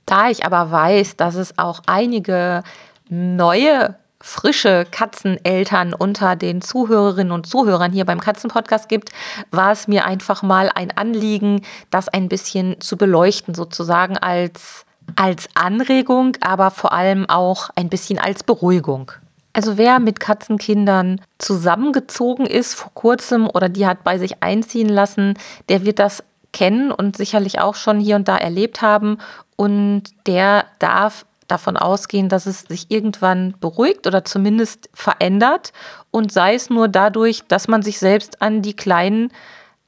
da 0.06 0.30
ich 0.30 0.46
aber 0.46 0.70
weiß, 0.70 1.16
dass 1.16 1.34
es 1.34 1.58
auch 1.58 1.82
einige 1.86 2.62
neue 3.08 3.96
frische 4.20 4.86
Katzeneltern 4.90 5.92
unter 5.92 6.36
den 6.36 6.62
Zuhörerinnen 6.62 7.32
und 7.32 7.46
Zuhörern 7.46 7.92
hier 7.92 8.04
beim 8.04 8.20
Katzenpodcast 8.20 8.88
gibt, 8.88 9.10
war 9.50 9.72
es 9.72 9.88
mir 9.88 10.06
einfach 10.06 10.42
mal 10.42 10.70
ein 10.74 10.90
Anliegen, 10.90 11.62
das 11.90 12.08
ein 12.08 12.28
bisschen 12.28 12.80
zu 12.80 12.96
beleuchten, 12.96 13.54
sozusagen 13.54 14.16
als, 14.16 14.84
als 15.14 15.48
Anregung, 15.54 16.36
aber 16.40 16.70
vor 16.70 16.92
allem 16.92 17.28
auch 17.28 17.70
ein 17.76 17.88
bisschen 17.88 18.18
als 18.18 18.42
Beruhigung. 18.42 19.12
Also 19.52 19.78
wer 19.78 20.00
mit 20.00 20.20
Katzenkindern 20.20 21.20
zusammengezogen 21.38 22.46
ist 22.46 22.74
vor 22.74 22.90
kurzem 22.94 23.48
oder 23.48 23.68
die 23.68 23.86
hat 23.86 24.04
bei 24.04 24.18
sich 24.18 24.42
einziehen 24.42 24.88
lassen, 24.88 25.34
der 25.68 25.84
wird 25.86 25.98
das 25.98 26.22
kennen 26.52 26.90
und 26.90 27.16
sicherlich 27.16 27.60
auch 27.60 27.74
schon 27.74 28.00
hier 28.00 28.16
und 28.16 28.28
da 28.28 28.36
erlebt 28.36 28.82
haben 28.82 29.18
und 29.56 30.04
der 30.26 30.64
darf 30.78 31.24
davon 31.48 31.76
ausgehen, 31.76 32.28
dass 32.28 32.46
es 32.46 32.62
sich 32.62 32.90
irgendwann 32.90 33.54
beruhigt 33.60 34.06
oder 34.06 34.24
zumindest 34.24 34.88
verändert 34.92 35.72
und 36.10 36.32
sei 36.32 36.54
es 36.54 36.70
nur 36.70 36.88
dadurch, 36.88 37.42
dass 37.48 37.68
man 37.68 37.82
sich 37.82 37.98
selbst 37.98 38.42
an 38.42 38.62
die 38.62 38.74
kleinen 38.74 39.30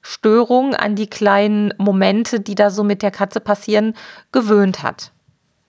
Störungen, 0.00 0.74
an 0.74 0.94
die 0.94 1.08
kleinen 1.08 1.74
Momente, 1.78 2.40
die 2.40 2.54
da 2.54 2.70
so 2.70 2.84
mit 2.84 3.02
der 3.02 3.10
Katze 3.10 3.40
passieren, 3.40 3.94
gewöhnt 4.32 4.82
hat. 4.82 5.12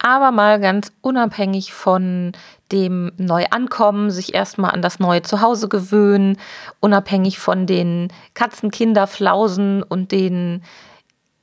Aber 0.01 0.31
mal 0.31 0.62
ganz 0.62 0.93
unabhängig 1.01 1.74
von 1.74 2.31
dem 2.72 3.12
Neuankommen, 3.17 4.12
sich 4.12 4.34
erstmal 4.34 4.72
an 4.72 4.81
das 4.81 5.00
neue 5.00 5.24
Zuhause 5.24 5.67
gewöhnen, 5.67 6.38
unabhängig 6.79 7.38
von 7.39 7.65
den 7.65 8.08
Katzenkinderflausen 8.34 9.84
und 9.84 10.13
den 10.13 10.63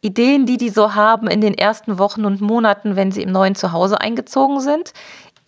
Ideen, 0.06 0.46
die 0.46 0.56
die 0.56 0.70
so 0.70 0.94
haben 0.94 1.26
in 1.26 1.40
den 1.40 1.54
ersten 1.54 1.98
Wochen 1.98 2.24
und 2.24 2.40
Monaten, 2.40 2.96
wenn 2.96 3.12
sie 3.12 3.22
im 3.22 3.32
neuen 3.32 3.56
Zuhause 3.56 4.00
eingezogen 4.00 4.60
sind. 4.60 4.92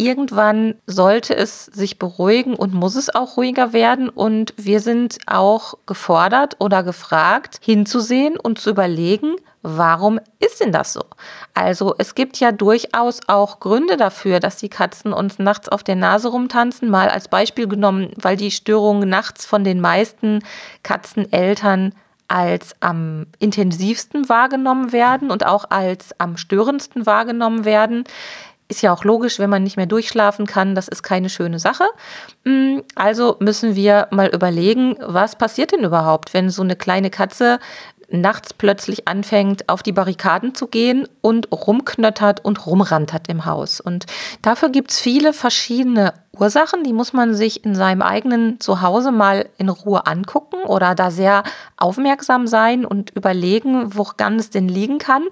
Irgendwann 0.00 0.77
sollte 0.87 1.35
es 1.35 1.67
sich 1.67 1.99
beruhigen 1.99 2.55
und 2.55 2.73
muss 2.73 2.95
es 2.95 3.12
auch 3.12 3.37
ruhiger 3.37 3.73
werden. 3.73 4.09
Und 4.09 4.55
wir 4.57 4.81
sind 4.81 5.19
auch 5.27 5.75
gefordert 5.87 6.57
oder 6.61 6.83
gefragt, 6.83 7.59
hinzusehen 7.62 8.37
und 8.37 8.61
zu 8.61 8.71
überlegen, 8.71 9.35
warum 9.62 10.21
ist 10.38 10.61
denn 10.61 10.73
das 10.73 10.93
so? 10.93 11.03
Also 11.55 11.95
es 11.99 12.15
gibt 12.15 12.38
ja 12.38 12.53
durchaus 12.53 13.21
auch 13.27 13.59
Gründe 13.59 13.97
dafür, 13.97 14.38
dass 14.38 14.57
die 14.57 14.69
Katzen 14.69 15.12
uns 15.12 15.38
nachts 15.38 15.69
auf 15.69 15.83
der 15.83 15.97
Nase 15.97 16.29
rumtanzen. 16.29 16.91
Mal 16.91 17.09
als 17.09 17.29
Beispiel 17.29 17.67
genommen, 17.67 18.11
weil 18.21 18.37
die 18.37 18.53
Störungen 18.53 19.09
nachts 19.09 19.47
von 19.47 19.65
den 19.65 19.81
meisten 19.81 20.41
Katzeneltern 20.83 21.93
als 22.28 22.75
am 22.80 23.26
intensivsten 23.38 24.28
wahrgenommen 24.28 24.92
werden 24.92 25.30
und 25.30 25.44
auch 25.44 25.64
als 25.70 26.18
am 26.18 26.37
störendsten 26.37 27.06
wahrgenommen 27.06 27.64
werden. 27.64 28.04
Ist 28.68 28.82
ja 28.82 28.92
auch 28.92 29.04
logisch, 29.04 29.38
wenn 29.38 29.49
man 29.49 29.62
nicht 29.62 29.78
mehr 29.78 29.87
durchschlafen 29.87 30.47
kann, 30.47 30.75
das 30.75 30.88
ist 30.88 31.02
keine 31.02 31.30
schöne 31.30 31.58
Sache. 31.58 31.85
Mm, 32.44 32.80
also 32.94 33.37
müssen 33.40 33.75
wir 33.75 34.08
mal 34.11 34.28
überlegen, 34.28 34.97
was 35.00 35.37
passiert 35.37 35.73
denn 35.73 35.85
überhaupt, 35.85 36.35
wenn 36.35 36.50
so 36.50 36.62
eine 36.62 36.76
kleine 36.76 37.08
Katze 37.08 37.61
nachts 38.11 38.55
plötzlich 38.55 39.07
anfängt, 39.07 39.69
auf 39.69 39.83
die 39.83 39.93
Barrikaden 39.93 40.55
zu 40.55 40.67
gehen 40.67 41.07
und 41.21 41.53
rumknöttert 41.53 42.45
und 42.45 42.67
rumrantert 42.67 43.29
im 43.29 43.45
Haus. 43.45 43.81
Und 43.81 44.07
dafür 44.41 44.71
gibt 44.71 44.91
es 44.91 45.00
viele 45.00 45.33
verschiedene 45.33 46.15
Ursachen, 46.38 46.85
die 46.85 46.93
muss 46.93 47.12
man 47.12 47.35
sich 47.35 47.65
in 47.65 47.75
seinem 47.75 48.00
eigenen 48.00 48.61
Zuhause 48.61 49.11
mal 49.11 49.49
in 49.59 49.69
Ruhe 49.69 50.07
angucken 50.07 50.62
oder 50.62 50.95
da 50.95 51.11
sehr 51.11 51.43
aufmerksam 51.77 52.47
sein 52.47 52.85
und 52.85 53.11
überlegen, 53.11 53.97
woran 53.97 54.37
es 54.37 54.50
denn 54.50 54.69
liegen 54.69 54.99
kann. 54.99 55.25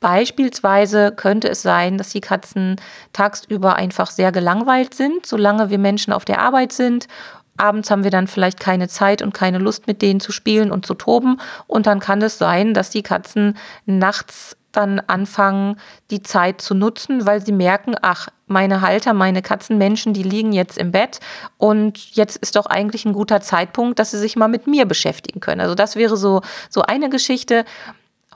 Beispielsweise 0.00 1.12
könnte 1.12 1.48
es 1.48 1.62
sein, 1.62 1.98
dass 1.98 2.10
die 2.10 2.20
Katzen 2.20 2.76
tagsüber 3.12 3.74
einfach 3.74 4.10
sehr 4.10 4.32
gelangweilt 4.32 4.94
sind, 4.94 5.26
solange 5.26 5.68
wir 5.70 5.78
Menschen 5.78 6.12
auf 6.12 6.24
der 6.24 6.40
Arbeit 6.40 6.72
sind 6.72 7.08
Abends 7.56 7.90
haben 7.90 8.04
wir 8.04 8.10
dann 8.10 8.26
vielleicht 8.26 8.60
keine 8.60 8.88
Zeit 8.88 9.22
und 9.22 9.34
keine 9.34 9.58
Lust, 9.58 9.86
mit 9.86 10.02
denen 10.02 10.20
zu 10.20 10.32
spielen 10.32 10.70
und 10.70 10.86
zu 10.86 10.94
toben. 10.94 11.38
Und 11.66 11.86
dann 11.86 12.00
kann 12.00 12.22
es 12.22 12.38
sein, 12.38 12.74
dass 12.74 12.90
die 12.90 13.02
Katzen 13.02 13.56
nachts 13.84 14.56
dann 14.72 15.00
anfangen, 15.00 15.76
die 16.10 16.22
Zeit 16.22 16.60
zu 16.60 16.74
nutzen, 16.74 17.26
weil 17.26 17.44
sie 17.44 17.52
merken, 17.52 17.94
ach, 18.00 18.28
meine 18.46 18.80
Halter, 18.80 19.12
meine 19.12 19.42
Katzenmenschen, 19.42 20.14
die 20.14 20.22
liegen 20.22 20.52
jetzt 20.52 20.78
im 20.78 20.92
Bett 20.92 21.20
und 21.58 22.14
jetzt 22.14 22.36
ist 22.36 22.56
doch 22.56 22.66
eigentlich 22.66 23.04
ein 23.04 23.12
guter 23.12 23.40
Zeitpunkt, 23.40 23.98
dass 23.98 24.10
sie 24.10 24.18
sich 24.18 24.36
mal 24.36 24.48
mit 24.48 24.66
mir 24.66 24.86
beschäftigen 24.86 25.40
können. 25.40 25.60
Also 25.60 25.74
das 25.74 25.96
wäre 25.96 26.16
so, 26.16 26.42
so 26.70 26.82
eine 26.82 27.08
Geschichte. 27.10 27.64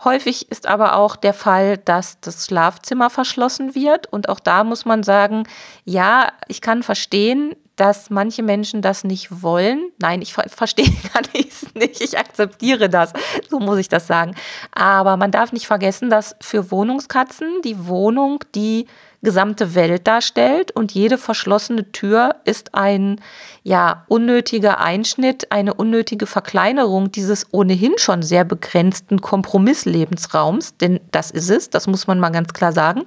Häufig 0.04 0.50
ist 0.50 0.66
aber 0.66 0.96
auch 0.96 1.16
der 1.16 1.34
Fall, 1.34 1.78
dass 1.78 2.20
das 2.20 2.46
Schlafzimmer 2.46 3.10
verschlossen 3.10 3.74
wird. 3.74 4.06
Und 4.06 4.28
auch 4.28 4.40
da 4.40 4.62
muss 4.62 4.84
man 4.84 5.02
sagen, 5.02 5.44
ja, 5.84 6.28
ich 6.48 6.60
kann 6.60 6.82
verstehen, 6.82 7.54
dass 7.76 8.10
manche 8.10 8.42
Menschen 8.42 8.82
das 8.82 9.04
nicht 9.04 9.42
wollen. 9.42 9.90
Nein, 9.98 10.22
ich 10.22 10.32
ver 10.32 10.48
verstehe 10.48 10.86
gar 11.12 11.22
nichts 11.34 11.66
nicht. 11.74 12.00
Ich 12.00 12.18
akzeptiere 12.18 12.88
das. 12.88 13.12
So 13.48 13.60
muss 13.60 13.78
ich 13.78 13.88
das 13.88 14.06
sagen. 14.06 14.34
Aber 14.72 15.16
man 15.16 15.30
darf 15.30 15.52
nicht 15.52 15.66
vergessen, 15.66 16.10
dass 16.10 16.36
für 16.40 16.70
Wohnungskatzen 16.70 17.62
die 17.62 17.86
Wohnung 17.86 18.40
die 18.54 18.86
gesamte 19.22 19.74
Welt 19.74 20.06
darstellt 20.06 20.70
und 20.70 20.92
jede 20.92 21.18
verschlossene 21.18 21.90
Tür 21.90 22.36
ist 22.44 22.74
ein 22.74 23.20
ja 23.64 24.04
unnötiger 24.06 24.78
Einschnitt, 24.78 25.50
eine 25.50 25.74
unnötige 25.74 26.26
Verkleinerung 26.26 27.10
dieses 27.10 27.52
ohnehin 27.52 27.94
schon 27.96 28.22
sehr 28.22 28.44
begrenzten 28.44 29.20
Kompromisslebensraums, 29.20 30.76
denn 30.76 31.00
das 31.10 31.32
ist 31.32 31.50
es, 31.50 31.70
das 31.70 31.88
muss 31.88 32.06
man 32.06 32.20
mal 32.20 32.30
ganz 32.30 32.52
klar 32.52 32.72
sagen. 32.72 33.02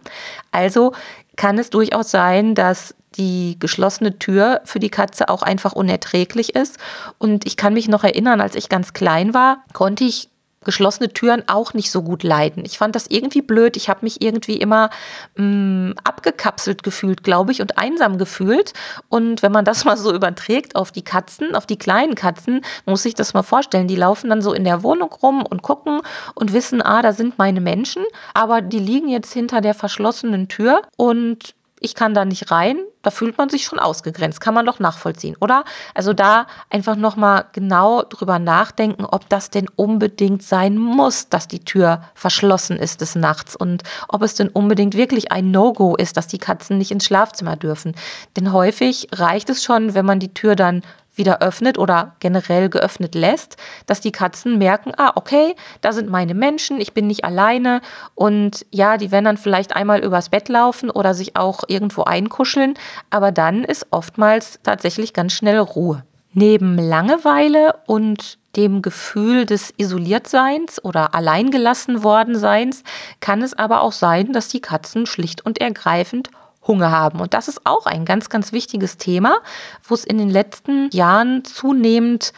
Also 0.51 0.91
kann 1.39 1.57
es 1.57 1.69
durchaus 1.69 2.11
sein, 2.11 2.53
dass 2.53 2.93
die 3.15 3.55
geschlossene 3.59 4.19
Tür 4.19 4.59
für 4.65 4.79
die 4.79 4.89
Katze 4.89 5.29
auch 5.29 5.41
einfach 5.41 5.71
unerträglich 5.71 6.53
ist. 6.53 6.77
Und 7.17 7.45
ich 7.47 7.55
kann 7.55 7.73
mich 7.73 7.87
noch 7.87 8.03
erinnern, 8.03 8.41
als 8.41 8.55
ich 8.55 8.67
ganz 8.67 8.91
klein 8.91 9.33
war, 9.33 9.63
konnte 9.71 10.03
ich 10.03 10.28
geschlossene 10.63 11.13
Türen 11.13 11.43
auch 11.47 11.73
nicht 11.73 11.89
so 11.91 12.01
gut 12.01 12.23
leiden. 12.23 12.65
Ich 12.65 12.77
fand 12.77 12.95
das 12.95 13.07
irgendwie 13.07 13.41
blöd. 13.41 13.77
Ich 13.77 13.89
habe 13.89 13.99
mich 14.03 14.21
irgendwie 14.21 14.57
immer 14.57 14.89
mh, 15.35 15.45
mm, 15.45 15.95
abgekapselt 16.03 16.83
gefühlt, 16.83 17.23
glaube 17.23 17.51
ich, 17.51 17.61
und 17.61 17.77
einsam 17.77 18.17
gefühlt. 18.17 18.73
Und 19.07 19.41
wenn 19.41 19.51
man 19.51 19.65
das 19.65 19.85
mal 19.85 19.97
so 19.97 20.13
überträgt 20.13 20.75
auf 20.75 20.91
die 20.91 21.03
Katzen, 21.03 21.55
auf 21.55 21.65
die 21.65 21.77
kleinen 21.77 22.15
Katzen, 22.15 22.61
muss 22.85 23.05
ich 23.05 23.15
das 23.15 23.33
mal 23.33 23.43
vorstellen. 23.43 23.87
Die 23.87 23.95
laufen 23.95 24.29
dann 24.29 24.41
so 24.41 24.53
in 24.53 24.63
der 24.63 24.83
Wohnung 24.83 25.11
rum 25.11 25.43
und 25.43 25.61
gucken 25.61 26.01
und 26.35 26.53
wissen, 26.53 26.81
ah, 26.81 27.01
da 27.01 27.13
sind 27.13 27.37
meine 27.37 27.61
Menschen, 27.61 28.03
aber 28.33 28.61
die 28.61 28.79
liegen 28.79 29.07
jetzt 29.07 29.33
hinter 29.33 29.61
der 29.61 29.73
verschlossenen 29.73 30.47
Tür 30.47 30.81
und 30.97 31.55
ich 31.79 31.95
kann 31.95 32.13
da 32.13 32.25
nicht 32.25 32.51
rein, 32.51 32.77
da 33.01 33.11
fühlt 33.11 33.37
man 33.37 33.49
sich 33.49 33.63
schon 33.63 33.79
ausgegrenzt, 33.79 34.41
kann 34.41 34.53
man 34.53 34.65
doch 34.65 34.79
nachvollziehen, 34.79 35.35
oder? 35.39 35.63
Also 35.93 36.13
da 36.13 36.47
einfach 36.69 36.95
nochmal 36.95 37.45
genau 37.53 38.03
drüber 38.03 38.39
nachdenken, 38.39 39.05
ob 39.05 39.29
das 39.29 39.49
denn 39.49 39.67
unbedingt 39.75 40.43
sein 40.43 40.77
muss, 40.77 41.29
dass 41.29 41.47
die 41.47 41.63
Tür 41.63 42.01
verschlossen 42.13 42.77
ist 42.77 43.01
des 43.01 43.15
Nachts 43.15 43.55
und 43.55 43.83
ob 44.09 44.21
es 44.21 44.33
denn 44.33 44.49
unbedingt 44.49 44.95
wirklich 44.95 45.31
ein 45.31 45.51
No-Go 45.51 45.95
ist, 45.95 46.17
dass 46.17 46.27
die 46.27 46.39
Katzen 46.39 46.77
nicht 46.77 46.91
ins 46.91 47.05
Schlafzimmer 47.05 47.55
dürfen. 47.55 47.95
Denn 48.35 48.51
häufig 48.51 49.07
reicht 49.13 49.49
es 49.49 49.63
schon, 49.63 49.93
wenn 49.93 50.05
man 50.05 50.19
die 50.19 50.33
Tür 50.33 50.55
dann 50.55 50.81
wieder 51.19 51.43
öffnet 51.43 51.77
oder 51.77 52.15
generell 52.19 52.69
geöffnet 52.69 53.13
lässt, 53.13 53.57
dass 53.85 54.01
die 54.01 54.11
Katzen 54.11 54.57
merken, 54.57 54.93
ah, 54.97 55.11
okay, 55.13 55.55
da 55.81 55.93
sind 55.93 56.09
meine 56.09 56.33
Menschen, 56.33 56.81
ich 56.81 56.93
bin 56.93 57.05
nicht 57.05 57.23
alleine 57.23 57.81
und 58.15 58.65
ja, 58.71 58.97
die 58.97 59.11
werden 59.11 59.25
dann 59.25 59.37
vielleicht 59.37 59.75
einmal 59.75 60.03
übers 60.03 60.29
Bett 60.29 60.49
laufen 60.49 60.89
oder 60.89 61.13
sich 61.13 61.35
auch 61.35 61.63
irgendwo 61.67 62.05
einkuscheln, 62.05 62.73
aber 63.11 63.31
dann 63.31 63.63
ist 63.63 63.85
oftmals 63.91 64.59
tatsächlich 64.63 65.13
ganz 65.13 65.33
schnell 65.33 65.59
Ruhe. 65.59 66.03
Neben 66.33 66.77
Langeweile 66.77 67.75
und 67.85 68.39
dem 68.55 68.81
Gefühl 68.81 69.45
des 69.45 69.73
Isoliertseins 69.77 70.83
oder 70.83 71.13
alleingelassen 71.13 72.03
worden 72.03 72.37
Seins 72.37 72.83
kann 73.19 73.41
es 73.41 73.53
aber 73.53 73.81
auch 73.81 73.91
sein, 73.91 74.33
dass 74.33 74.47
die 74.47 74.61
Katzen 74.61 75.05
schlicht 75.05 75.45
und 75.45 75.61
ergreifend 75.61 76.29
Hunger 76.69 76.91
haben. 76.91 77.19
Und 77.19 77.33
das 77.33 77.49
ist 77.49 77.65
auch 77.65 77.85
ein 77.85 78.05
ganz, 78.05 78.29
ganz 78.29 78.53
wichtiges 78.53 78.95
Thema, 78.95 79.39
wo 79.85 79.95
es 79.95 80.05
in 80.05 80.17
den 80.17 80.29
letzten 80.29 80.89
Jahren 80.91 81.43
zunehmend 81.43 82.31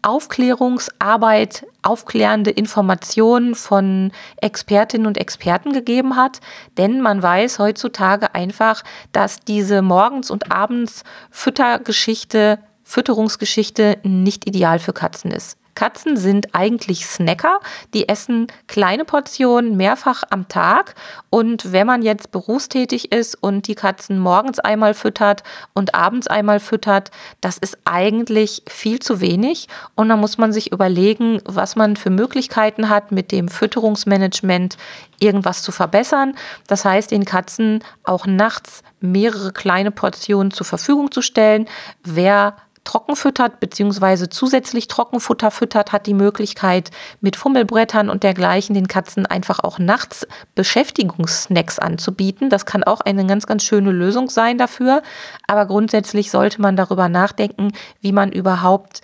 Aufklärungsarbeit, 0.00 1.66
aufklärende 1.82 2.50
Informationen 2.50 3.54
von 3.54 4.10
Expertinnen 4.40 5.06
und 5.06 5.18
Experten 5.18 5.72
gegeben 5.72 6.16
hat. 6.16 6.40
Denn 6.78 7.00
man 7.00 7.22
weiß 7.22 7.58
heutzutage 7.58 8.34
einfach, 8.34 8.82
dass 9.12 9.40
diese 9.40 9.82
morgens 9.82 10.30
und 10.30 10.50
abends 10.50 11.04
Füttergeschichte 11.30 12.58
Fütterungsgeschichte 12.84 13.98
nicht 14.02 14.46
ideal 14.46 14.78
für 14.78 14.92
Katzen 14.92 15.30
ist. 15.30 15.56
Katzen 15.74 16.16
sind 16.16 16.54
eigentlich 16.54 17.06
Snacker, 17.06 17.60
die 17.94 18.08
essen 18.08 18.46
kleine 18.66 19.04
Portionen 19.04 19.76
mehrfach 19.76 20.22
am 20.30 20.48
Tag. 20.48 20.94
Und 21.30 21.72
wenn 21.72 21.86
man 21.86 22.02
jetzt 22.02 22.30
berufstätig 22.30 23.12
ist 23.12 23.34
und 23.40 23.66
die 23.68 23.74
Katzen 23.74 24.18
morgens 24.18 24.58
einmal 24.58 24.94
füttert 24.94 25.42
und 25.72 25.94
abends 25.94 26.26
einmal 26.26 26.60
füttert, 26.60 27.10
das 27.40 27.58
ist 27.58 27.78
eigentlich 27.84 28.62
viel 28.68 28.98
zu 28.98 29.20
wenig. 29.20 29.68
Und 29.94 30.08
da 30.08 30.16
muss 30.16 30.38
man 30.38 30.52
sich 30.52 30.72
überlegen, 30.72 31.40
was 31.44 31.76
man 31.76 31.96
für 31.96 32.10
Möglichkeiten 32.10 32.88
hat, 32.88 33.12
mit 33.12 33.32
dem 33.32 33.48
Fütterungsmanagement 33.48 34.76
irgendwas 35.20 35.62
zu 35.62 35.72
verbessern. 35.72 36.34
Das 36.66 36.84
heißt, 36.84 37.10
den 37.10 37.24
Katzen 37.24 37.82
auch 38.04 38.26
nachts 38.26 38.82
mehrere 39.00 39.52
kleine 39.52 39.90
Portionen 39.90 40.50
zur 40.50 40.66
Verfügung 40.66 41.10
zu 41.10 41.22
stellen. 41.22 41.66
Wer 42.04 42.56
trocken 42.84 43.16
füttert, 43.16 43.60
beziehungsweise 43.60 44.28
zusätzlich 44.28 44.88
Trockenfutter 44.88 45.50
füttert, 45.50 45.92
hat 45.92 46.06
die 46.06 46.14
Möglichkeit, 46.14 46.90
mit 47.20 47.36
Fummelbrettern 47.36 48.10
und 48.10 48.22
dergleichen 48.22 48.74
den 48.74 48.88
Katzen 48.88 49.26
einfach 49.26 49.60
auch 49.60 49.78
nachts 49.78 50.26
Beschäftigungssnacks 50.54 51.78
anzubieten. 51.78 52.50
Das 52.50 52.66
kann 52.66 52.84
auch 52.84 53.00
eine 53.00 53.26
ganz, 53.26 53.46
ganz 53.46 53.62
schöne 53.64 53.92
Lösung 53.92 54.30
sein 54.30 54.58
dafür. 54.58 55.02
Aber 55.46 55.66
grundsätzlich 55.66 56.30
sollte 56.30 56.60
man 56.60 56.76
darüber 56.76 57.08
nachdenken, 57.08 57.72
wie 58.00 58.12
man 58.12 58.32
überhaupt 58.32 59.02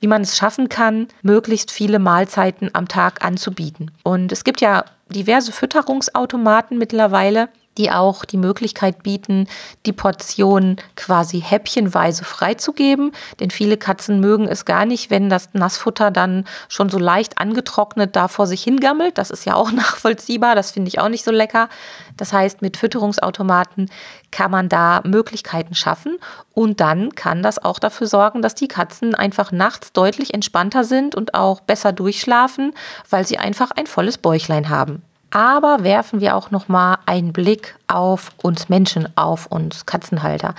wie 0.00 0.06
man 0.06 0.22
es 0.22 0.36
schaffen 0.36 0.68
kann, 0.68 1.08
möglichst 1.22 1.70
viele 1.70 1.98
Mahlzeiten 1.98 2.70
am 2.72 2.88
Tag 2.88 3.22
anzubieten. 3.22 3.90
Und 4.02 4.32
es 4.32 4.44
gibt 4.44 4.62
ja 4.62 4.84
diverse 5.10 5.52
Fütterungsautomaten 5.52 6.78
mittlerweile, 6.78 7.50
die 7.80 7.90
auch 7.90 8.26
die 8.26 8.36
Möglichkeit 8.36 9.02
bieten, 9.02 9.48
die 9.86 9.94
Portion 9.94 10.76
quasi 10.96 11.40
häppchenweise 11.40 12.24
freizugeben. 12.24 13.12
Denn 13.40 13.50
viele 13.50 13.78
Katzen 13.78 14.20
mögen 14.20 14.46
es 14.46 14.66
gar 14.66 14.84
nicht, 14.84 15.08
wenn 15.08 15.30
das 15.30 15.54
Nassfutter 15.54 16.10
dann 16.10 16.44
schon 16.68 16.90
so 16.90 16.98
leicht 16.98 17.38
angetrocknet 17.38 18.14
da 18.14 18.28
vor 18.28 18.46
sich 18.46 18.62
hingammelt. 18.62 19.16
Das 19.16 19.30
ist 19.30 19.46
ja 19.46 19.54
auch 19.54 19.72
nachvollziehbar, 19.72 20.54
das 20.54 20.72
finde 20.72 20.88
ich 20.88 21.00
auch 21.00 21.08
nicht 21.08 21.24
so 21.24 21.30
lecker. 21.30 21.70
Das 22.18 22.34
heißt, 22.34 22.60
mit 22.60 22.76
Fütterungsautomaten 22.76 23.90
kann 24.30 24.50
man 24.50 24.68
da 24.68 25.00
Möglichkeiten 25.06 25.74
schaffen 25.74 26.18
und 26.52 26.80
dann 26.80 27.14
kann 27.14 27.42
das 27.42 27.58
auch 27.58 27.78
dafür 27.78 28.08
sorgen, 28.08 28.42
dass 28.42 28.54
die 28.54 28.68
Katzen 28.68 29.14
einfach 29.14 29.52
nachts 29.52 29.94
deutlich 29.94 30.34
entspannter 30.34 30.84
sind 30.84 31.14
und 31.14 31.32
auch 31.32 31.60
besser 31.60 31.92
durchschlafen, 31.92 32.74
weil 33.08 33.26
sie 33.26 33.38
einfach 33.38 33.70
ein 33.70 33.86
volles 33.86 34.18
Bäuchlein 34.18 34.68
haben. 34.68 35.02
Aber 35.30 35.84
werfen 35.84 36.20
wir 36.20 36.36
auch 36.36 36.50
noch 36.50 36.68
mal 36.68 36.98
einen 37.06 37.32
Blick 37.32 37.76
auf 37.86 38.32
uns 38.42 38.68
Menschen, 38.68 39.08
auf 39.16 39.46
uns 39.46 39.86
Katzenhalter. 39.86 40.54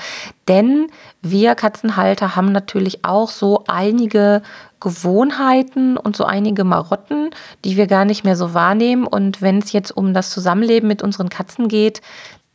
Denn 0.47 0.87
wir 1.21 1.55
Katzenhalter 1.55 2.35
haben 2.35 2.53
natürlich 2.53 3.03
auch 3.03 3.29
so 3.29 3.63
einige 3.67 4.41
Gewohnheiten 4.79 5.97
und 5.97 6.15
so 6.15 6.23
einige 6.23 6.63
Marotten, 6.63 7.31
die 7.65 7.75
wir 7.75 7.87
gar 7.87 8.05
nicht 8.05 8.23
mehr 8.23 8.37
so 8.37 8.53
wahrnehmen. 8.53 9.05
Und 9.05 9.41
wenn 9.41 9.59
es 9.59 9.73
jetzt 9.73 9.91
um 9.91 10.13
das 10.13 10.29
Zusammenleben 10.29 10.87
mit 10.87 11.03
unseren 11.03 11.29
Katzen 11.29 11.67
geht, 11.67 12.01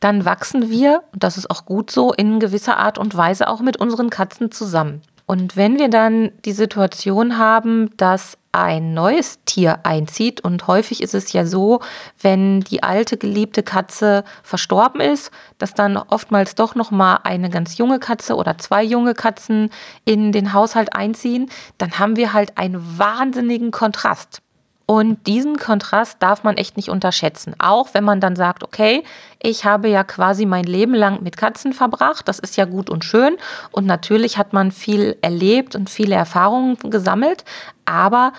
dann 0.00 0.24
wachsen 0.24 0.70
wir, 0.70 1.02
und 1.12 1.22
das 1.22 1.36
ist 1.36 1.50
auch 1.50 1.64
gut 1.64 1.90
so, 1.90 2.12
in 2.12 2.40
gewisser 2.40 2.78
Art 2.78 2.98
und 2.98 3.16
Weise 3.16 3.48
auch 3.48 3.60
mit 3.60 3.76
unseren 3.78 4.10
Katzen 4.10 4.50
zusammen. 4.50 5.02
Und 5.26 5.56
wenn 5.56 5.78
wir 5.78 5.88
dann 5.88 6.30
die 6.44 6.52
Situation 6.52 7.36
haben, 7.36 7.90
dass 7.96 8.38
ein 8.56 8.94
neues 8.94 9.38
Tier 9.44 9.80
einzieht. 9.82 10.40
Und 10.40 10.66
häufig 10.66 11.02
ist 11.02 11.14
es 11.14 11.32
ja 11.34 11.44
so, 11.44 11.80
wenn 12.22 12.60
die 12.62 12.82
alte 12.82 13.18
geliebte 13.18 13.62
Katze 13.62 14.24
verstorben 14.42 15.02
ist, 15.02 15.30
dass 15.58 15.74
dann 15.74 15.98
oftmals 15.98 16.54
doch 16.54 16.74
noch 16.74 16.90
mal 16.90 17.20
eine 17.22 17.50
ganz 17.50 17.76
junge 17.76 17.98
Katze 17.98 18.34
oder 18.34 18.56
zwei 18.56 18.82
junge 18.82 19.12
Katzen 19.12 19.68
in 20.06 20.32
den 20.32 20.54
Haushalt 20.54 20.94
einziehen. 20.94 21.50
Dann 21.76 21.98
haben 21.98 22.16
wir 22.16 22.32
halt 22.32 22.56
einen 22.56 22.98
wahnsinnigen 22.98 23.72
Kontrast. 23.72 24.40
Und 24.86 25.26
diesen 25.26 25.56
Kontrast 25.56 26.22
darf 26.22 26.44
man 26.44 26.56
echt 26.56 26.76
nicht 26.76 26.90
unterschätzen. 26.90 27.54
Auch 27.58 27.88
wenn 27.92 28.04
man 28.04 28.20
dann 28.20 28.36
sagt, 28.36 28.62
okay, 28.62 29.02
ich 29.42 29.64
habe 29.64 29.88
ja 29.88 30.04
quasi 30.04 30.46
mein 30.46 30.64
Leben 30.64 30.94
lang 30.94 31.22
mit 31.24 31.36
Katzen 31.36 31.72
verbracht, 31.72 32.28
das 32.28 32.38
ist 32.38 32.56
ja 32.56 32.66
gut 32.66 32.88
und 32.88 33.04
schön. 33.04 33.36
Und 33.72 33.86
natürlich 33.86 34.38
hat 34.38 34.52
man 34.52 34.70
viel 34.70 35.16
erlebt 35.22 35.74
und 35.74 35.90
viele 35.90 36.14
Erfahrungen 36.14 36.76
gesammelt. 36.88 37.44
Aber 37.84 38.32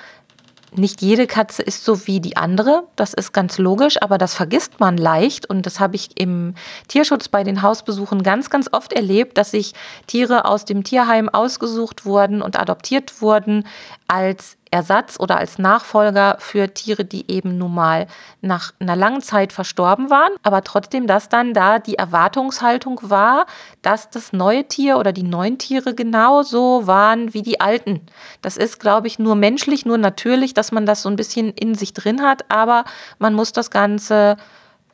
nicht 0.75 1.01
jede 1.01 1.27
Katze 1.27 1.63
ist 1.63 1.83
so 1.85 2.07
wie 2.07 2.19
die 2.19 2.37
andere, 2.37 2.83
das 2.95 3.13
ist 3.13 3.31
ganz 3.31 3.57
logisch, 3.57 4.01
aber 4.01 4.17
das 4.17 4.33
vergisst 4.33 4.79
man 4.79 4.97
leicht 4.97 5.49
und 5.49 5.65
das 5.65 5.79
habe 5.79 5.95
ich 5.95 6.19
im 6.19 6.55
Tierschutz 6.87 7.29
bei 7.29 7.43
den 7.43 7.61
Hausbesuchen 7.61 8.21
ganz, 8.21 8.49
ganz 8.49 8.69
oft 8.71 8.93
erlebt, 8.93 9.37
dass 9.37 9.51
sich 9.51 9.73
Tiere 10.07 10.45
aus 10.45 10.65
dem 10.65 10.83
Tierheim 10.83 11.29
ausgesucht 11.29 12.05
wurden 12.05 12.41
und 12.41 12.59
adoptiert 12.59 13.21
wurden 13.21 13.65
als 14.07 14.57
Ersatz 14.77 15.19
oder 15.19 15.37
als 15.37 15.57
Nachfolger 15.57 16.37
für 16.37 16.71
Tiere, 16.71 17.03
die 17.03 17.31
eben 17.31 17.57
nun 17.57 17.73
mal 17.73 18.05
nach 18.41 18.73
einer 18.79 18.95
langen 18.95 19.23
Zeit 19.23 19.51
verstorben 19.51 20.11
waren, 20.11 20.33
aber 20.43 20.63
trotzdem, 20.63 21.07
dass 21.07 21.29
dann 21.29 21.55
da 21.55 21.79
die 21.79 21.95
Erwartungshaltung 21.95 22.99
war, 23.01 23.47
dass 23.81 24.11
das 24.11 24.33
neue 24.33 24.67
Tier 24.67 24.99
oder 24.99 25.13
die 25.13 25.23
neuen 25.23 25.57
Tiere 25.57 25.95
genauso 25.95 26.85
waren 26.85 27.33
wie 27.33 27.41
die 27.41 27.59
alten. 27.59 28.01
Das 28.43 28.55
ist, 28.55 28.79
glaube 28.79 29.07
ich, 29.07 29.17
nur 29.17 29.33
menschlich, 29.33 29.83
nur 29.83 29.97
natürlich, 29.97 30.53
dass 30.53 30.71
man 30.71 30.85
das 30.85 31.01
so 31.01 31.09
ein 31.09 31.15
bisschen 31.15 31.53
in 31.53 31.73
sich 31.73 31.93
drin 31.93 32.21
hat, 32.21 32.45
aber 32.49 32.85
man 33.17 33.33
muss 33.33 33.53
das 33.53 33.71
Ganze 33.71 34.37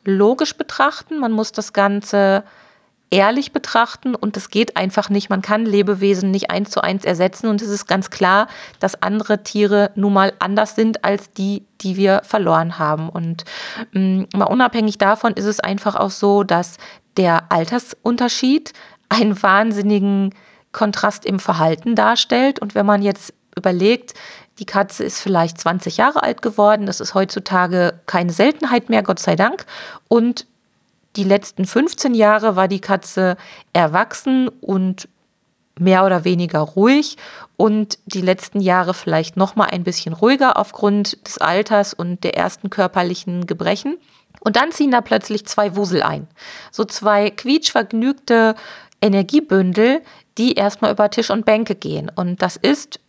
logisch 0.02 0.56
betrachten, 0.56 1.18
man 1.18 1.32
muss 1.32 1.52
das 1.52 1.74
Ganze 1.74 2.42
ehrlich 3.14 3.52
betrachten 3.52 4.16
und 4.16 4.36
es 4.36 4.50
geht 4.50 4.76
einfach 4.76 5.08
nicht. 5.08 5.30
Man 5.30 5.40
kann 5.40 5.64
Lebewesen 5.64 6.32
nicht 6.32 6.50
eins 6.50 6.70
zu 6.70 6.80
eins 6.80 7.04
ersetzen 7.04 7.46
und 7.46 7.62
es 7.62 7.68
ist 7.68 7.86
ganz 7.86 8.10
klar, 8.10 8.48
dass 8.80 9.00
andere 9.02 9.44
Tiere 9.44 9.92
nun 9.94 10.12
mal 10.12 10.32
anders 10.40 10.74
sind 10.74 11.04
als 11.04 11.30
die, 11.30 11.64
die 11.80 11.96
wir 11.96 12.22
verloren 12.24 12.76
haben. 12.80 13.08
Und 13.08 13.44
ähm, 13.94 14.26
mal 14.34 14.46
unabhängig 14.46 14.98
davon 14.98 15.34
ist 15.34 15.44
es 15.44 15.60
einfach 15.60 15.94
auch 15.94 16.10
so, 16.10 16.42
dass 16.42 16.78
der 17.16 17.52
Altersunterschied 17.52 18.72
einen 19.08 19.40
wahnsinnigen 19.40 20.34
Kontrast 20.72 21.24
im 21.24 21.38
Verhalten 21.38 21.94
darstellt. 21.94 22.58
Und 22.58 22.74
wenn 22.74 22.84
man 22.84 23.00
jetzt 23.00 23.32
überlegt, 23.56 24.14
die 24.58 24.66
Katze 24.66 25.04
ist 25.04 25.20
vielleicht 25.20 25.60
20 25.60 25.98
Jahre 25.98 26.24
alt 26.24 26.42
geworden, 26.42 26.86
das 26.86 26.98
ist 26.98 27.14
heutzutage 27.14 28.00
keine 28.06 28.32
Seltenheit 28.32 28.90
mehr, 28.90 29.04
Gott 29.04 29.20
sei 29.20 29.36
Dank. 29.36 29.66
Und 30.08 30.46
die 31.16 31.24
letzten 31.24 31.64
15 31.64 32.14
Jahre 32.14 32.56
war 32.56 32.68
die 32.68 32.80
Katze 32.80 33.36
erwachsen 33.72 34.48
und 34.60 35.08
mehr 35.78 36.04
oder 36.04 36.24
weniger 36.24 36.60
ruhig 36.60 37.16
und 37.56 37.98
die 38.06 38.20
letzten 38.20 38.60
Jahre 38.60 38.94
vielleicht 38.94 39.36
noch 39.36 39.56
mal 39.56 39.66
ein 39.66 39.84
bisschen 39.84 40.14
ruhiger 40.14 40.56
aufgrund 40.56 41.26
des 41.26 41.38
Alters 41.38 41.94
und 41.94 42.22
der 42.24 42.36
ersten 42.36 42.70
körperlichen 42.70 43.46
Gebrechen. 43.46 43.96
Und 44.40 44.56
dann 44.56 44.72
ziehen 44.72 44.90
da 44.90 45.00
plötzlich 45.00 45.46
zwei 45.46 45.74
Wusel 45.76 46.02
ein. 46.02 46.28
So 46.70 46.84
zwei 46.84 47.30
quietschvergnügte 47.30 48.54
Energiebündel, 49.00 50.02
die 50.38 50.54
erstmal 50.54 50.92
über 50.92 51.10
Tisch 51.10 51.30
und 51.30 51.44
Bänke 51.44 51.74
gehen. 51.74 52.10
Und 52.14 52.42
das 52.42 52.56
ist 52.56 53.00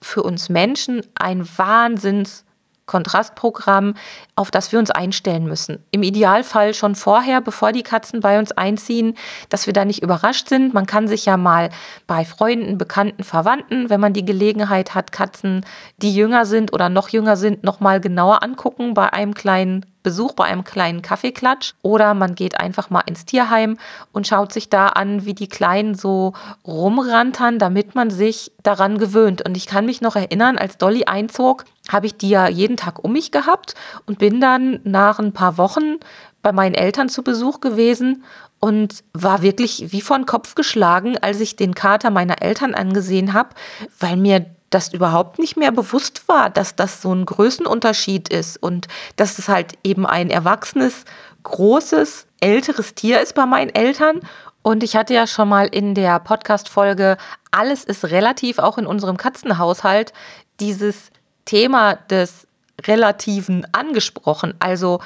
für 0.00 0.22
uns 0.22 0.48
Menschen 0.48 1.02
ein 1.14 1.46
Wahnsinns 1.56 2.44
Kontrastprogramm, 2.86 3.94
auf 4.34 4.50
das 4.50 4.72
wir 4.72 4.78
uns 4.78 4.90
einstellen 4.90 5.44
müssen. 5.44 5.84
Im 5.90 6.02
Idealfall 6.02 6.74
schon 6.74 6.94
vorher, 6.94 7.40
bevor 7.40 7.72
die 7.72 7.82
Katzen 7.82 8.20
bei 8.20 8.38
uns 8.38 8.52
einziehen, 8.52 9.14
dass 9.48 9.66
wir 9.66 9.72
da 9.72 9.84
nicht 9.84 10.02
überrascht 10.02 10.48
sind. 10.48 10.74
Man 10.74 10.86
kann 10.86 11.08
sich 11.08 11.24
ja 11.26 11.36
mal 11.36 11.70
bei 12.06 12.24
Freunden, 12.24 12.78
Bekannten, 12.78 13.24
Verwandten, 13.24 13.90
wenn 13.90 14.00
man 14.00 14.12
die 14.12 14.24
Gelegenheit 14.24 14.94
hat, 14.94 15.12
Katzen, 15.12 15.64
die 15.98 16.14
jünger 16.14 16.46
sind 16.46 16.72
oder 16.72 16.88
noch 16.88 17.08
jünger 17.08 17.36
sind, 17.36 17.62
noch 17.64 17.80
mal 17.80 18.00
genauer 18.00 18.42
angucken 18.42 18.94
bei 18.94 19.12
einem 19.12 19.34
kleinen 19.34 19.86
Besuch 20.02 20.32
bei 20.32 20.44
einem 20.44 20.64
kleinen 20.64 21.02
Kaffeeklatsch 21.02 21.74
oder 21.82 22.14
man 22.14 22.34
geht 22.34 22.58
einfach 22.58 22.90
mal 22.90 23.02
ins 23.06 23.24
Tierheim 23.24 23.78
und 24.12 24.26
schaut 24.26 24.52
sich 24.52 24.68
da 24.68 24.88
an, 24.88 25.24
wie 25.24 25.34
die 25.34 25.48
Kleinen 25.48 25.94
so 25.94 26.32
rumrantern, 26.66 27.58
damit 27.58 27.94
man 27.94 28.10
sich 28.10 28.52
daran 28.62 28.98
gewöhnt. 28.98 29.42
Und 29.42 29.56
ich 29.56 29.66
kann 29.66 29.86
mich 29.86 30.00
noch 30.00 30.16
erinnern, 30.16 30.58
als 30.58 30.78
Dolly 30.78 31.04
einzog, 31.04 31.64
habe 31.88 32.06
ich 32.06 32.16
die 32.16 32.30
ja 32.30 32.48
jeden 32.48 32.76
Tag 32.76 33.02
um 33.04 33.12
mich 33.12 33.30
gehabt 33.30 33.74
und 34.06 34.18
bin 34.18 34.40
dann 34.40 34.80
nach 34.84 35.18
ein 35.18 35.32
paar 35.32 35.58
Wochen 35.58 35.98
bei 36.42 36.52
meinen 36.52 36.74
Eltern 36.74 37.08
zu 37.08 37.22
Besuch 37.22 37.60
gewesen 37.60 38.24
und 38.58 39.02
war 39.12 39.42
wirklich 39.42 39.92
wie 39.92 40.00
von 40.00 40.26
Kopf 40.26 40.54
geschlagen, 40.54 41.18
als 41.18 41.40
ich 41.40 41.56
den 41.56 41.74
Kater 41.74 42.10
meiner 42.10 42.42
Eltern 42.42 42.74
angesehen 42.74 43.32
habe, 43.32 43.50
weil 43.98 44.16
mir 44.16 44.46
das 44.74 44.92
überhaupt 44.92 45.38
nicht 45.38 45.56
mehr 45.56 45.72
bewusst 45.72 46.28
war, 46.28 46.50
dass 46.50 46.74
das 46.74 47.02
so 47.02 47.14
ein 47.14 47.26
Größenunterschied 47.26 48.28
ist 48.28 48.62
und 48.62 48.88
dass 49.16 49.38
es 49.38 49.48
halt 49.48 49.78
eben 49.84 50.06
ein 50.06 50.30
erwachsenes, 50.30 51.04
großes, 51.42 52.26
älteres 52.40 52.94
Tier 52.94 53.20
ist 53.20 53.34
bei 53.34 53.46
meinen 53.46 53.70
Eltern. 53.74 54.20
Und 54.62 54.82
ich 54.82 54.96
hatte 54.96 55.14
ja 55.14 55.26
schon 55.26 55.48
mal 55.48 55.66
in 55.66 55.94
der 55.94 56.20
Podcast-Folge 56.20 57.16
Alles 57.50 57.84
ist 57.84 58.04
relativ, 58.04 58.58
auch 58.58 58.78
in 58.78 58.86
unserem 58.86 59.16
Katzenhaushalt, 59.16 60.12
dieses 60.60 61.10
Thema 61.44 61.96
des 61.96 62.46
Relativen 62.86 63.66
angesprochen. 63.72 64.54
Also 64.58 65.00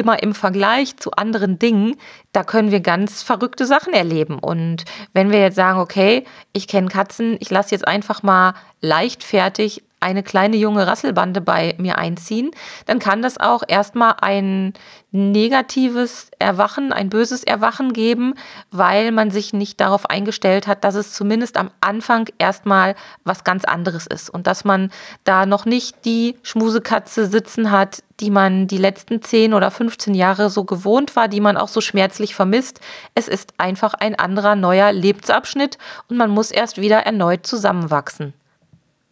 immer 0.00 0.22
im 0.22 0.34
Vergleich 0.34 0.96
zu 0.96 1.12
anderen 1.12 1.58
Dingen, 1.58 1.96
da 2.32 2.42
können 2.42 2.70
wir 2.70 2.80
ganz 2.80 3.22
verrückte 3.22 3.66
Sachen 3.66 3.92
erleben. 3.92 4.38
Und 4.38 4.84
wenn 5.12 5.30
wir 5.30 5.40
jetzt 5.40 5.56
sagen, 5.56 5.78
okay, 5.78 6.24
ich 6.52 6.66
kenne 6.66 6.88
Katzen, 6.88 7.36
ich 7.40 7.50
lasse 7.50 7.74
jetzt 7.74 7.86
einfach 7.86 8.22
mal 8.22 8.54
leichtfertig 8.80 9.84
eine 10.00 10.22
kleine 10.22 10.56
junge 10.56 10.86
Rasselbande 10.86 11.40
bei 11.40 11.74
mir 11.78 11.98
einziehen, 11.98 12.50
dann 12.86 12.98
kann 12.98 13.22
das 13.22 13.38
auch 13.38 13.62
erstmal 13.68 14.14
ein 14.20 14.72
negatives 15.12 16.30
Erwachen, 16.38 16.92
ein 16.92 17.10
böses 17.10 17.44
Erwachen 17.44 17.92
geben, 17.92 18.34
weil 18.70 19.12
man 19.12 19.30
sich 19.30 19.52
nicht 19.52 19.80
darauf 19.80 20.08
eingestellt 20.08 20.66
hat, 20.66 20.84
dass 20.84 20.94
es 20.94 21.12
zumindest 21.12 21.56
am 21.56 21.70
Anfang 21.80 22.28
erstmal 22.38 22.94
was 23.24 23.44
ganz 23.44 23.64
anderes 23.64 24.06
ist 24.06 24.30
und 24.30 24.46
dass 24.46 24.64
man 24.64 24.90
da 25.24 25.46
noch 25.46 25.66
nicht 25.66 26.04
die 26.04 26.36
Schmusekatze 26.42 27.26
sitzen 27.26 27.70
hat, 27.70 28.02
die 28.20 28.30
man 28.30 28.66
die 28.68 28.78
letzten 28.78 29.22
10 29.22 29.54
oder 29.54 29.70
15 29.70 30.14
Jahre 30.14 30.50
so 30.50 30.64
gewohnt 30.64 31.16
war, 31.16 31.28
die 31.28 31.40
man 31.40 31.56
auch 31.56 31.68
so 31.68 31.80
schmerzlich 31.80 32.34
vermisst. 32.34 32.80
Es 33.14 33.28
ist 33.28 33.54
einfach 33.58 33.94
ein 33.94 34.14
anderer 34.14 34.54
neuer 34.54 34.92
Lebensabschnitt 34.92 35.78
und 36.08 36.16
man 36.16 36.30
muss 36.30 36.50
erst 36.50 36.80
wieder 36.80 37.00
erneut 37.00 37.46
zusammenwachsen. 37.46 38.34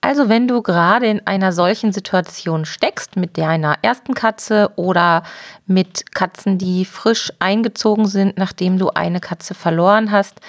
Also 0.08 0.30
wenn 0.30 0.48
du 0.48 0.62
gerade 0.62 1.06
in 1.06 1.26
einer 1.26 1.52
solchen 1.52 1.92
Situation 1.92 2.64
steckst 2.64 3.16
mit 3.16 3.36
deiner 3.36 3.74
ersten 3.82 4.14
Katze 4.14 4.70
oder 4.76 5.22
mit 5.66 6.14
Katzen, 6.14 6.56
die 6.56 6.86
frisch 6.86 7.30
eingezogen 7.40 8.06
sind, 8.06 8.38
nachdem 8.38 8.78
du 8.78 8.88
eine 8.88 9.20
Katze 9.20 9.52
verloren 9.52 10.10
hast, 10.10 10.40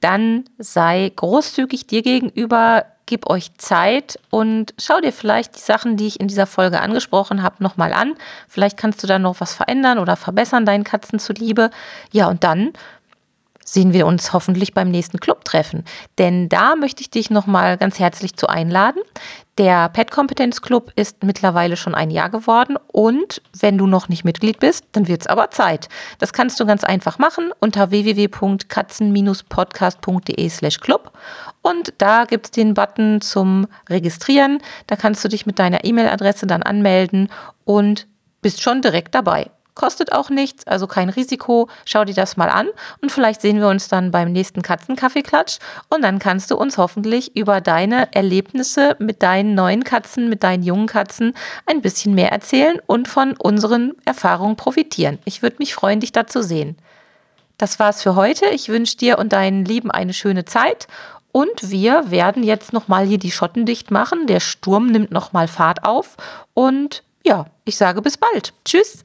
dann 0.00 0.44
sei 0.58 1.10
großzügig 1.16 1.86
dir 1.86 2.02
gegenüber, 2.02 2.84
gib 3.06 3.30
euch 3.30 3.54
Zeit 3.56 4.18
und 4.28 4.74
schau 4.78 5.00
dir 5.00 5.14
vielleicht 5.14 5.56
die 5.56 5.60
Sachen, 5.60 5.96
die 5.96 6.08
ich 6.08 6.20
in 6.20 6.28
dieser 6.28 6.46
Folge 6.46 6.82
angesprochen 6.82 7.42
habe, 7.42 7.62
nochmal 7.62 7.94
an. 7.94 8.16
Vielleicht 8.48 8.76
kannst 8.76 9.02
du 9.02 9.06
da 9.06 9.18
noch 9.18 9.40
was 9.40 9.54
verändern 9.54 9.98
oder 9.98 10.16
verbessern 10.16 10.66
deinen 10.66 10.84
Katzen 10.84 11.18
zuliebe. 11.18 11.70
Ja, 12.12 12.28
und 12.28 12.44
dann 12.44 12.74
sehen 13.66 13.92
wir 13.92 14.06
uns 14.06 14.32
hoffentlich 14.32 14.72
beim 14.72 14.90
nächsten 14.90 15.20
Clubtreffen. 15.20 15.84
Denn 16.18 16.48
da 16.48 16.76
möchte 16.76 17.02
ich 17.02 17.10
dich 17.10 17.28
nochmal 17.28 17.76
ganz 17.76 17.98
herzlich 17.98 18.36
zu 18.36 18.46
einladen. 18.46 19.02
Der 19.58 19.88
Pet 19.88 20.10
Kompetenz 20.10 20.60
Club 20.62 20.92
ist 20.96 21.22
mittlerweile 21.24 21.76
schon 21.76 21.94
ein 21.94 22.10
Jahr 22.10 22.30
geworden 22.30 22.78
und 22.92 23.42
wenn 23.58 23.78
du 23.78 23.86
noch 23.86 24.08
nicht 24.08 24.24
Mitglied 24.24 24.60
bist, 24.60 24.84
dann 24.92 25.08
wird 25.08 25.22
es 25.22 25.26
aber 25.26 25.50
Zeit. 25.50 25.88
Das 26.18 26.32
kannst 26.32 26.60
du 26.60 26.66
ganz 26.66 26.84
einfach 26.84 27.18
machen 27.18 27.50
unter 27.58 27.90
www.katzen-podcast.de 27.90 30.48
slash 30.50 30.78
club 30.80 31.10
und 31.62 31.94
da 31.98 32.26
gibt 32.26 32.46
es 32.46 32.50
den 32.50 32.74
Button 32.74 33.22
zum 33.22 33.66
Registrieren. 33.88 34.58
Da 34.86 34.96
kannst 34.96 35.24
du 35.24 35.28
dich 35.28 35.46
mit 35.46 35.58
deiner 35.58 35.84
E-Mail-Adresse 35.84 36.46
dann 36.46 36.62
anmelden 36.62 37.30
und 37.64 38.06
bist 38.42 38.62
schon 38.62 38.82
direkt 38.82 39.14
dabei. 39.14 39.50
Kostet 39.76 40.12
auch 40.12 40.30
nichts, 40.30 40.66
also 40.66 40.88
kein 40.88 41.10
Risiko. 41.10 41.68
Schau 41.84 42.04
dir 42.04 42.14
das 42.14 42.36
mal 42.36 42.48
an 42.48 42.66
und 43.02 43.12
vielleicht 43.12 43.42
sehen 43.42 43.60
wir 43.60 43.68
uns 43.68 43.86
dann 43.86 44.10
beim 44.10 44.32
nächsten 44.32 44.62
Katzenkaffeeklatsch 44.62 45.58
und 45.90 46.02
dann 46.02 46.18
kannst 46.18 46.50
du 46.50 46.56
uns 46.56 46.78
hoffentlich 46.78 47.36
über 47.36 47.60
deine 47.60 48.12
Erlebnisse 48.12 48.96
mit 48.98 49.22
deinen 49.22 49.54
neuen 49.54 49.84
Katzen, 49.84 50.28
mit 50.28 50.42
deinen 50.42 50.64
jungen 50.64 50.86
Katzen 50.86 51.34
ein 51.66 51.82
bisschen 51.82 52.14
mehr 52.14 52.32
erzählen 52.32 52.80
und 52.86 53.06
von 53.06 53.36
unseren 53.36 53.92
Erfahrungen 54.06 54.56
profitieren. 54.56 55.18
Ich 55.26 55.42
würde 55.42 55.56
mich 55.60 55.74
freuen, 55.74 56.00
dich 56.00 56.10
da 56.10 56.26
zu 56.26 56.42
sehen. 56.42 56.76
Das 57.58 57.78
war's 57.78 58.02
für 58.02 58.16
heute. 58.16 58.46
Ich 58.46 58.68
wünsche 58.68 58.96
dir 58.96 59.18
und 59.18 59.32
deinen 59.32 59.64
Lieben 59.64 59.90
eine 59.90 60.12
schöne 60.14 60.46
Zeit 60.46 60.88
und 61.32 61.70
wir 61.70 62.10
werden 62.10 62.42
jetzt 62.42 62.72
nochmal 62.72 63.04
hier 63.04 63.18
die 63.18 63.30
Schotten 63.30 63.66
dicht 63.66 63.90
machen. 63.90 64.26
Der 64.26 64.40
Sturm 64.40 64.86
nimmt 64.86 65.10
nochmal 65.10 65.48
Fahrt 65.48 65.84
auf. 65.84 66.16
Und 66.54 67.02
ja, 67.26 67.44
ich 67.66 67.76
sage 67.76 68.00
bis 68.00 68.16
bald. 68.16 68.54
Tschüss. 68.64 69.04